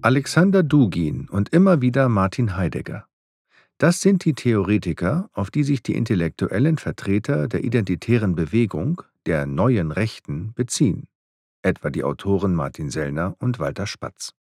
Alexander 0.00 0.62
Dugin 0.62 1.28
und 1.28 1.48
immer 1.50 1.80
wieder 1.80 2.08
Martin 2.08 2.56
Heidegger. 2.56 3.06
Das 3.78 4.00
sind 4.00 4.24
die 4.24 4.34
Theoretiker, 4.34 5.28
auf 5.32 5.50
die 5.50 5.64
sich 5.64 5.82
die 5.82 5.94
intellektuellen 5.94 6.78
Vertreter 6.78 7.48
der 7.48 7.64
identitären 7.64 8.36
Bewegung, 8.36 9.02
der 9.26 9.46
neuen 9.46 9.90
Rechten, 9.90 10.52
beziehen, 10.54 11.08
etwa 11.62 11.90
die 11.90 12.04
Autoren 12.04 12.54
Martin 12.54 12.90
Sellner 12.90 13.36
und 13.40 13.58
Walter 13.58 13.86
Spatz. 13.86 14.34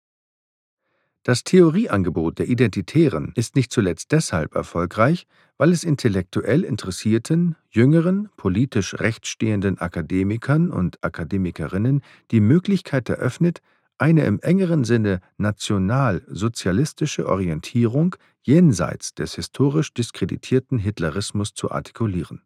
Das 1.22 1.44
Theorieangebot 1.44 2.38
der 2.38 2.48
Identitären 2.48 3.32
ist 3.34 3.54
nicht 3.54 3.70
zuletzt 3.70 4.10
deshalb 4.12 4.54
erfolgreich, 4.54 5.26
weil 5.58 5.70
es 5.70 5.84
intellektuell 5.84 6.64
interessierten, 6.64 7.56
jüngeren, 7.68 8.30
politisch 8.38 8.94
rechtsstehenden 8.94 9.78
Akademikern 9.78 10.70
und 10.70 11.04
Akademikerinnen 11.04 12.00
die 12.30 12.40
Möglichkeit 12.40 13.10
eröffnet, 13.10 13.60
eine 13.98 14.24
im 14.24 14.40
engeren 14.40 14.84
Sinne 14.84 15.20
national-sozialistische 15.36 17.28
Orientierung 17.28 18.16
jenseits 18.40 19.14
des 19.14 19.34
historisch 19.34 19.92
diskreditierten 19.92 20.78
Hitlerismus 20.78 21.52
zu 21.52 21.70
artikulieren. 21.70 22.40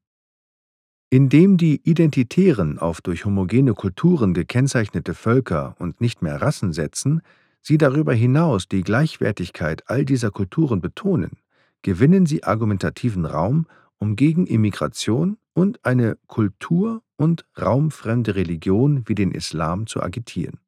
Indem 1.11 1.59
die 1.59 1.81
Identitären 1.89 2.81
auf 2.81 3.01
durch 3.01 3.25
homogene 3.25 3.75
Kulturen 3.75 4.35
gekennzeichnete 4.35 5.15
Völker 5.15 5.77
und 5.79 6.01
nicht 6.01 6.23
mehr 6.23 6.43
Rassen 6.43 6.73
setzen, 6.73 7.23
sie 7.65 7.79
darüber 7.79 8.13
hinaus 8.13 8.69
die 8.69 8.83
Gleichwertigkeit 8.83 9.89
all 9.89 10.05
dieser 10.05 10.31
Kulturen 10.31 10.81
betonen, 10.81 11.39
gewinnen 11.83 12.27
sie 12.27 12.45
argumentativen 12.45 13.25
Raum, 13.25 13.67
um 13.99 14.17
gegen 14.17 14.47
Immigration 14.47 15.39
und 15.55 15.85
eine 15.85 16.19
kultur- 16.27 17.03
und 17.17 17.47
raumfremde 17.61 18.35
Religion 18.35 19.09
wie 19.09 19.15
den 19.15 19.33
Islam 19.33 19.87
zu 19.87 20.03
agitieren. 20.03 20.61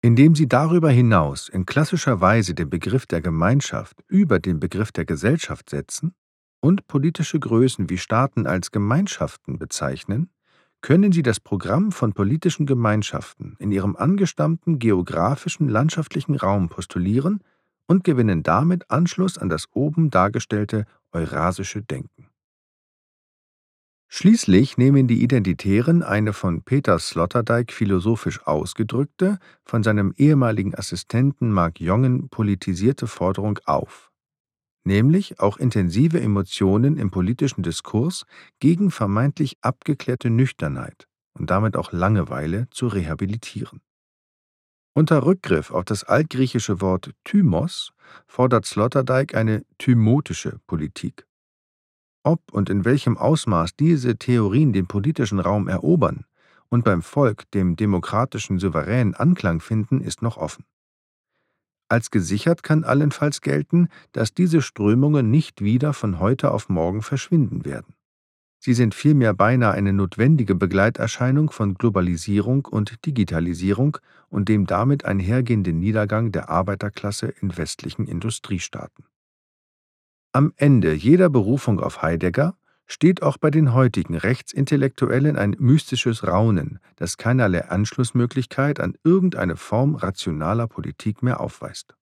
Indem 0.00 0.34
sie 0.34 0.48
darüber 0.48 0.90
hinaus 0.90 1.48
in 1.48 1.66
klassischer 1.66 2.20
Weise 2.20 2.54
den 2.54 2.70
Begriff 2.70 3.06
der 3.06 3.20
Gemeinschaft 3.20 4.02
über 4.08 4.38
den 4.38 4.60
Begriff 4.60 4.92
der 4.92 5.04
Gesellschaft 5.04 5.70
setzen 5.70 6.14
und 6.60 6.86
politische 6.86 7.38
Größen 7.38 7.90
wie 7.90 7.98
Staaten 7.98 8.46
als 8.46 8.70
Gemeinschaften 8.70 9.58
bezeichnen, 9.58 10.30
können 10.80 11.12
sie 11.12 11.22
das 11.22 11.40
Programm 11.40 11.92
von 11.92 12.12
politischen 12.12 12.66
Gemeinschaften 12.66 13.56
in 13.58 13.72
ihrem 13.72 13.96
angestammten 13.96 14.78
geografischen 14.78 15.68
landschaftlichen 15.68 16.36
Raum 16.36 16.68
postulieren 16.68 17.42
und 17.86 18.04
gewinnen 18.04 18.42
damit 18.42 18.90
Anschluss 18.90 19.38
an 19.38 19.48
das 19.48 19.66
oben 19.72 20.10
dargestellte 20.10 20.84
eurasische 21.12 21.82
Denken. 21.82 22.28
Schließlich 24.10 24.78
nehmen 24.78 25.06
die 25.06 25.22
Identitären 25.22 26.02
eine 26.02 26.32
von 26.32 26.62
Peter 26.62 26.98
Sloterdijk 26.98 27.72
philosophisch 27.72 28.46
ausgedrückte, 28.46 29.38
von 29.64 29.82
seinem 29.82 30.14
ehemaligen 30.16 30.74
Assistenten 30.74 31.52
Mark 31.52 31.78
Jongen 31.78 32.30
politisierte 32.30 33.06
Forderung 33.06 33.58
auf, 33.66 34.07
nämlich 34.88 35.38
auch 35.38 35.58
intensive 35.58 36.20
Emotionen 36.20 36.96
im 36.96 37.12
politischen 37.12 37.62
Diskurs 37.62 38.24
gegen 38.58 38.90
vermeintlich 38.90 39.58
abgeklärte 39.60 40.30
Nüchternheit 40.30 41.06
und 41.38 41.50
damit 41.50 41.76
auch 41.76 41.92
Langeweile 41.92 42.66
zu 42.70 42.88
rehabilitieren. 42.88 43.80
Unter 44.94 45.24
Rückgriff 45.24 45.70
auf 45.70 45.84
das 45.84 46.02
altgriechische 46.02 46.80
Wort 46.80 47.12
Thymos 47.22 47.92
fordert 48.26 48.66
Sloterdijk 48.66 49.36
eine 49.36 49.64
thymotische 49.78 50.58
Politik. 50.66 51.26
Ob 52.24 52.40
und 52.50 52.68
in 52.68 52.84
welchem 52.84 53.16
Ausmaß 53.16 53.76
diese 53.76 54.16
Theorien 54.16 54.72
den 54.72 54.88
politischen 54.88 55.38
Raum 55.38 55.68
erobern 55.68 56.24
und 56.68 56.82
beim 56.82 57.02
Volk, 57.02 57.48
dem 57.52 57.76
demokratischen 57.76 58.58
Souverän, 58.58 59.14
Anklang 59.14 59.60
finden, 59.60 60.00
ist 60.00 60.22
noch 60.22 60.36
offen. 60.36 60.64
Als 61.88 62.10
gesichert 62.10 62.62
kann 62.62 62.84
allenfalls 62.84 63.40
gelten, 63.40 63.88
dass 64.12 64.34
diese 64.34 64.60
Strömungen 64.60 65.30
nicht 65.30 65.62
wieder 65.62 65.94
von 65.94 66.18
heute 66.18 66.50
auf 66.50 66.68
morgen 66.68 67.02
verschwinden 67.02 67.64
werden. 67.64 67.94
Sie 68.60 68.74
sind 68.74 68.94
vielmehr 68.94 69.34
beinahe 69.34 69.72
eine 69.72 69.92
notwendige 69.92 70.54
Begleiterscheinung 70.54 71.50
von 71.50 71.74
Globalisierung 71.74 72.66
und 72.66 73.06
Digitalisierung 73.06 73.98
und 74.28 74.48
dem 74.48 74.66
damit 74.66 75.04
einhergehenden 75.04 75.78
Niedergang 75.78 76.32
der 76.32 76.50
Arbeiterklasse 76.50 77.28
in 77.40 77.56
westlichen 77.56 78.06
Industriestaaten. 78.06 79.04
Am 80.32 80.52
Ende 80.56 80.92
jeder 80.92 81.30
Berufung 81.30 81.80
auf 81.80 82.02
Heidegger 82.02 82.57
steht 82.88 83.22
auch 83.22 83.36
bei 83.36 83.50
den 83.50 83.74
heutigen 83.74 84.16
Rechtsintellektuellen 84.16 85.36
ein 85.36 85.54
mystisches 85.58 86.26
Raunen, 86.26 86.80
das 86.96 87.18
keinerlei 87.18 87.68
Anschlussmöglichkeit 87.68 88.80
an 88.80 88.94
irgendeine 89.04 89.56
Form 89.56 89.94
rationaler 89.94 90.66
Politik 90.66 91.22
mehr 91.22 91.40
aufweist. 91.40 91.94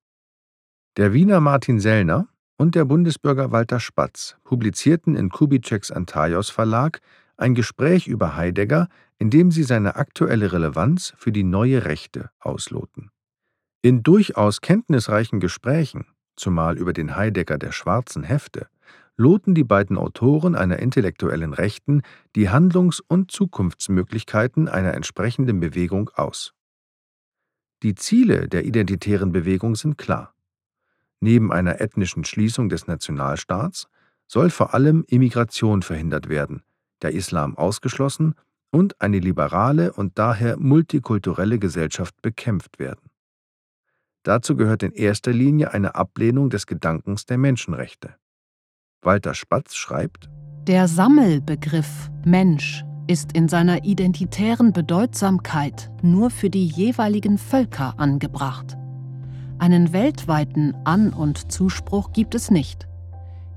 Der 0.96 1.12
Wiener 1.12 1.40
Martin 1.40 1.80
Sellner 1.80 2.28
und 2.56 2.74
der 2.74 2.86
Bundesbürger 2.86 3.50
Walter 3.50 3.80
Spatz 3.80 4.36
publizierten 4.44 5.16
in 5.16 5.28
Kubitscheks 5.28 5.90
Antaios 5.90 6.48
Verlag 6.48 7.00
ein 7.36 7.54
Gespräch 7.54 8.06
über 8.06 8.36
Heidegger, 8.36 8.88
in 9.18 9.28
dem 9.28 9.50
sie 9.50 9.64
seine 9.64 9.96
aktuelle 9.96 10.52
Relevanz 10.52 11.12
für 11.18 11.32
die 11.32 11.44
neue 11.44 11.84
Rechte 11.84 12.30
ausloten. 12.38 13.10
In 13.82 14.02
durchaus 14.02 14.62
kenntnisreichen 14.62 15.40
Gesprächen 15.40 16.06
zumal 16.36 16.78
über 16.78 16.92
den 16.92 17.16
Heidegger 17.16 17.58
der 17.58 17.72
schwarzen 17.72 18.22
Hefte, 18.22 18.68
loten 19.16 19.54
die 19.54 19.64
beiden 19.64 19.96
Autoren 19.96 20.54
einer 20.54 20.78
intellektuellen 20.78 21.52
Rechten 21.52 22.02
die 22.34 22.50
Handlungs- 22.50 23.00
und 23.00 23.30
Zukunftsmöglichkeiten 23.30 24.68
einer 24.68 24.94
entsprechenden 24.94 25.60
Bewegung 25.60 26.10
aus. 26.14 26.52
Die 27.82 27.94
Ziele 27.94 28.48
der 28.48 28.64
identitären 28.64 29.32
Bewegung 29.32 29.74
sind 29.74 29.98
klar. 29.98 30.34
Neben 31.20 31.52
einer 31.52 31.80
ethnischen 31.80 32.24
Schließung 32.24 32.68
des 32.68 32.86
Nationalstaats 32.86 33.88
soll 34.26 34.50
vor 34.50 34.74
allem 34.74 35.04
Immigration 35.08 35.82
verhindert 35.82 36.28
werden, 36.28 36.62
der 37.02 37.12
Islam 37.12 37.56
ausgeschlossen 37.56 38.34
und 38.70 39.00
eine 39.00 39.18
liberale 39.18 39.92
und 39.92 40.18
daher 40.18 40.58
multikulturelle 40.58 41.58
Gesellschaft 41.58 42.20
bekämpft 42.22 42.78
werden. 42.78 43.10
Dazu 44.22 44.56
gehört 44.56 44.82
in 44.82 44.92
erster 44.92 45.32
Linie 45.32 45.72
eine 45.72 45.94
Ablehnung 45.94 46.50
des 46.50 46.66
Gedankens 46.66 47.26
der 47.26 47.38
Menschenrechte. 47.38 48.16
Walter 49.02 49.34
Spatz 49.34 49.74
schreibt: 49.74 50.28
Der 50.66 50.88
Sammelbegriff 50.88 52.10
Mensch 52.24 52.84
ist 53.06 53.32
in 53.32 53.48
seiner 53.48 53.84
identitären 53.84 54.72
Bedeutsamkeit 54.72 55.90
nur 56.02 56.30
für 56.30 56.50
die 56.50 56.66
jeweiligen 56.66 57.38
Völker 57.38 57.94
angebracht. 57.98 58.76
Einen 59.58 59.92
weltweiten 59.92 60.74
An- 60.84 61.12
und 61.12 61.50
Zuspruch 61.52 62.12
gibt 62.12 62.34
es 62.34 62.50
nicht. 62.50 62.88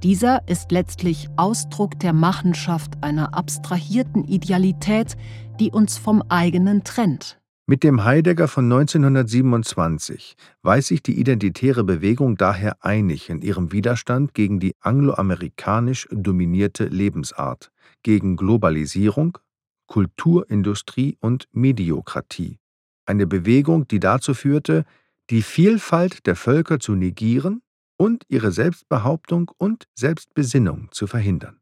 Dieser 0.03 0.47
ist 0.47 0.71
letztlich 0.71 1.27
Ausdruck 1.35 1.99
der 1.99 2.13
Machenschaft 2.13 3.03
einer 3.03 3.33
abstrahierten 3.33 4.23
Idealität, 4.23 5.17
die 5.59 5.71
uns 5.71 5.97
vom 5.97 6.23
eigenen 6.29 6.85
trennt, 6.85 7.38
mit 7.69 7.83
dem 7.83 8.03
Heidegger 8.03 8.47
von 8.47 8.63
1927 8.65 10.35
weiß 10.63 10.87
sich 10.87 11.03
die 11.03 11.19
identitäre 11.19 11.83
Bewegung 11.83 12.35
daher 12.35 12.83
einig 12.83 13.29
in 13.29 13.43
ihrem 13.43 13.71
Widerstand 13.71 14.33
gegen 14.33 14.59
die 14.59 14.73
angloamerikanisch 14.79 16.07
dominierte 16.09 16.85
Lebensart, 16.85 17.69
gegen 18.01 18.37
Globalisierung, 18.37 19.37
Kulturindustrie 19.85 21.15
und 21.19 21.47
Mediokratie. 21.51 22.57
Eine 23.05 23.27
Bewegung, 23.27 23.87
die 23.87 23.99
dazu 23.99 24.33
führte, 24.33 24.83
die 25.29 25.43
Vielfalt 25.43 26.25
der 26.25 26.35
Völker 26.35 26.79
zu 26.79 26.95
negieren 26.95 27.61
und 27.97 28.23
ihre 28.29 28.51
Selbstbehauptung 28.51 29.51
und 29.59 29.87
Selbstbesinnung 29.93 30.87
zu 30.89 31.05
verhindern. 31.05 31.59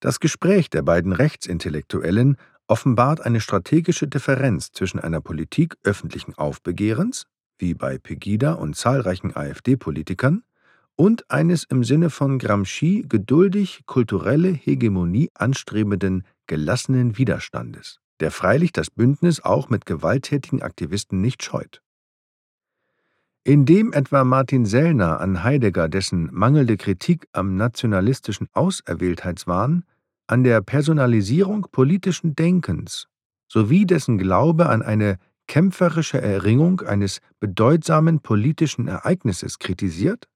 Das 0.00 0.18
Gespräch 0.18 0.70
der 0.70 0.80
beiden 0.80 1.12
Rechtsintellektuellen 1.12 2.38
offenbart 2.66 3.20
eine 3.20 3.40
strategische 3.40 4.08
Differenz 4.08 4.72
zwischen 4.72 5.00
einer 5.00 5.20
Politik 5.20 5.76
öffentlichen 5.82 6.34
Aufbegehrens, 6.34 7.26
wie 7.58 7.74
bei 7.74 7.98
Pegida 7.98 8.54
und 8.54 8.76
zahlreichen 8.76 9.36
AfD-Politikern, 9.36 10.42
und 10.96 11.28
eines 11.30 11.64
im 11.64 11.82
Sinne 11.82 12.10
von 12.10 12.38
Gramsci 12.38 13.04
geduldig 13.08 13.82
kulturelle 13.86 14.50
Hegemonie 14.50 15.30
anstrebenden 15.34 16.24
gelassenen 16.46 17.18
Widerstandes, 17.18 17.98
der 18.20 18.30
freilich 18.30 18.72
das 18.72 18.90
Bündnis 18.90 19.40
auch 19.40 19.70
mit 19.70 19.86
gewalttätigen 19.86 20.62
Aktivisten 20.62 21.20
nicht 21.20 21.42
scheut. 21.42 21.80
Indem 23.42 23.92
etwa 23.92 24.24
Martin 24.24 24.64
Sellner 24.64 25.20
an 25.20 25.42
Heidegger 25.42 25.88
dessen 25.88 26.30
mangelnde 26.32 26.76
Kritik 26.76 27.26
am 27.32 27.56
nationalistischen 27.56 28.48
Auserwähltheitswahn, 28.52 29.84
an 30.26 30.44
der 30.44 30.60
Personalisierung 30.60 31.66
politischen 31.70 32.34
Denkens 32.34 33.08
sowie 33.48 33.86
dessen 33.86 34.18
Glaube 34.18 34.68
an 34.68 34.82
eine 34.82 35.18
kämpferische 35.46 36.20
Erringung 36.20 36.80
eines 36.80 37.20
bedeutsamen 37.40 38.20
politischen 38.20 38.88
Ereignisses 38.88 39.58
kritisiert, 39.58 40.28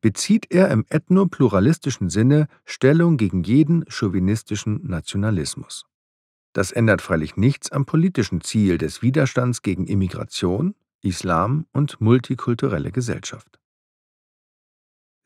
bezieht 0.00 0.50
er 0.50 0.70
im 0.70 0.86
ethnopluralistischen 0.88 2.08
Sinne 2.08 2.46
Stellung 2.64 3.18
gegen 3.18 3.42
jeden 3.42 3.84
chauvinistischen 3.88 4.86
Nationalismus. 4.86 5.84
Das 6.52 6.72
ändert 6.72 7.02
freilich 7.02 7.36
nichts 7.36 7.70
am 7.70 7.84
politischen 7.84 8.40
Ziel 8.40 8.78
des 8.78 9.02
Widerstands 9.02 9.62
gegen 9.62 9.86
Immigration, 9.86 10.74
Islam 11.02 11.66
und 11.72 12.00
multikulturelle 12.00 12.90
Gesellschaft. 12.90 13.60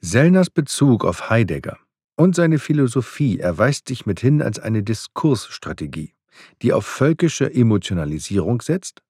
Sellners 0.01 0.51
Bezug 0.51 1.05
auf 1.05 1.31
Heidegger 1.31 1.79
und 2.17 2.35
seine 2.35 2.59
Philosophie 2.59 3.39
erweist 3.39 3.89
sich 3.89 4.07
mithin 4.07 4.43
als 4.43 4.59
eine 4.59 4.83
Diskursstrategie, 4.83 6.15
die 6.63 6.73
auf 6.73 6.87
völkische 6.87 7.53
Emotionalisierung 7.53 8.61
setzt, 8.61 9.03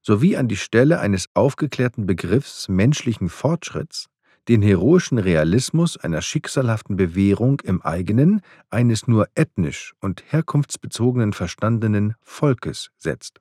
sowie 0.00 0.36
an 0.36 0.48
die 0.48 0.56
Stelle 0.56 1.00
eines 1.00 1.28
aufgeklärten 1.34 2.06
Begriffs 2.06 2.68
menschlichen 2.68 3.28
Fortschritts 3.28 4.08
den 4.48 4.62
heroischen 4.62 5.18
Realismus 5.18 5.96
einer 5.96 6.20
schicksalhaften 6.20 6.96
Bewährung 6.96 7.60
im 7.60 7.80
eigenen, 7.82 8.40
eines 8.70 9.06
nur 9.06 9.28
ethnisch 9.34 9.94
und 10.00 10.24
herkunftsbezogenen 10.32 11.32
verstandenen 11.32 12.14
Volkes 12.20 12.90
setzt. 12.98 13.40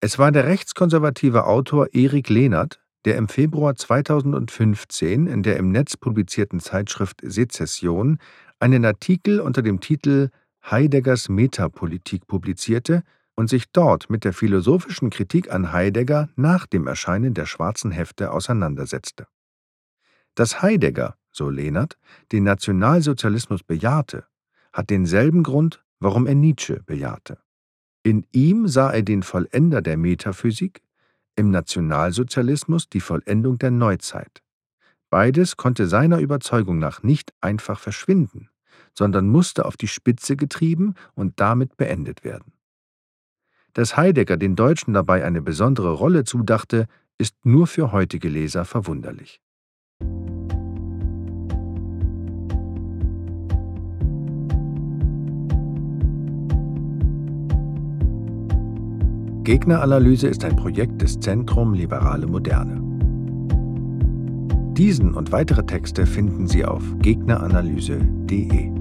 Es 0.00 0.18
war 0.18 0.32
der 0.32 0.46
rechtskonservative 0.46 1.46
Autor 1.46 1.94
Erik 1.94 2.28
Lehnert, 2.28 2.80
der 3.06 3.16
im 3.16 3.28
Februar 3.28 3.76
2015 3.76 5.28
in 5.28 5.42
der 5.44 5.56
im 5.58 5.70
Netz 5.70 5.96
publizierten 5.96 6.58
Zeitschrift 6.58 7.22
Sezession 7.22 8.18
einen 8.58 8.84
Artikel 8.84 9.40
unter 9.40 9.62
dem 9.62 9.80
Titel 9.80 10.30
Heideggers 10.68 11.28
Metapolitik 11.28 12.26
publizierte 12.26 13.04
und 13.36 13.48
sich 13.48 13.70
dort 13.70 14.10
mit 14.10 14.24
der 14.24 14.32
philosophischen 14.32 15.10
Kritik 15.10 15.52
an 15.52 15.72
Heidegger 15.72 16.28
nach 16.34 16.66
dem 16.66 16.88
Erscheinen 16.88 17.32
der 17.32 17.46
schwarzen 17.46 17.92
Hefte 17.92 18.32
auseinandersetzte. 18.32 19.28
Dass 20.34 20.60
Heidegger, 20.60 21.16
so 21.30 21.48
Lehnert, 21.48 21.96
den 22.32 22.42
Nationalsozialismus 22.42 23.62
bejahte, 23.62 24.24
hat 24.72 24.90
denselben 24.90 25.44
Grund, 25.44 25.84
warum 26.00 26.26
er 26.26 26.34
Nietzsche 26.34 26.82
bejahte. 26.84 27.38
In 28.02 28.26
ihm 28.32 28.66
sah 28.66 28.90
er 28.90 29.02
den 29.02 29.22
Vollender 29.22 29.80
der 29.80 29.96
Metaphysik, 29.96 30.82
im 31.36 31.50
Nationalsozialismus 31.50 32.88
die 32.88 33.00
Vollendung 33.00 33.58
der 33.58 33.70
Neuzeit. 33.70 34.42
Beides 35.10 35.56
konnte 35.56 35.86
seiner 35.86 36.18
Überzeugung 36.18 36.78
nach 36.78 37.02
nicht 37.02 37.32
einfach 37.40 37.78
verschwinden, 37.78 38.48
sondern 38.94 39.28
musste 39.28 39.64
auf 39.64 39.76
die 39.76 39.88
Spitze 39.88 40.36
getrieben 40.36 40.94
und 41.14 41.38
damit 41.38 41.76
beendet 41.76 42.24
werden. 42.24 42.52
Dass 43.74 43.96
Heidegger 43.96 44.36
den 44.36 44.56
Deutschen 44.56 44.94
dabei 44.94 45.24
eine 45.24 45.42
besondere 45.42 45.92
Rolle 45.92 46.24
zudachte, 46.24 46.86
ist 47.18 47.44
nur 47.44 47.66
für 47.66 47.92
heutige 47.92 48.28
Leser 48.28 48.64
verwunderlich. 48.64 49.40
Gegneranalyse 59.46 60.26
ist 60.26 60.44
ein 60.44 60.56
Projekt 60.56 61.00
des 61.00 61.20
Zentrum 61.20 61.72
Liberale 61.72 62.26
Moderne. 62.26 62.82
Diesen 64.72 65.14
und 65.14 65.30
weitere 65.30 65.64
Texte 65.64 66.04
finden 66.04 66.48
Sie 66.48 66.64
auf 66.64 66.82
gegneranalyse.de. 66.98 68.75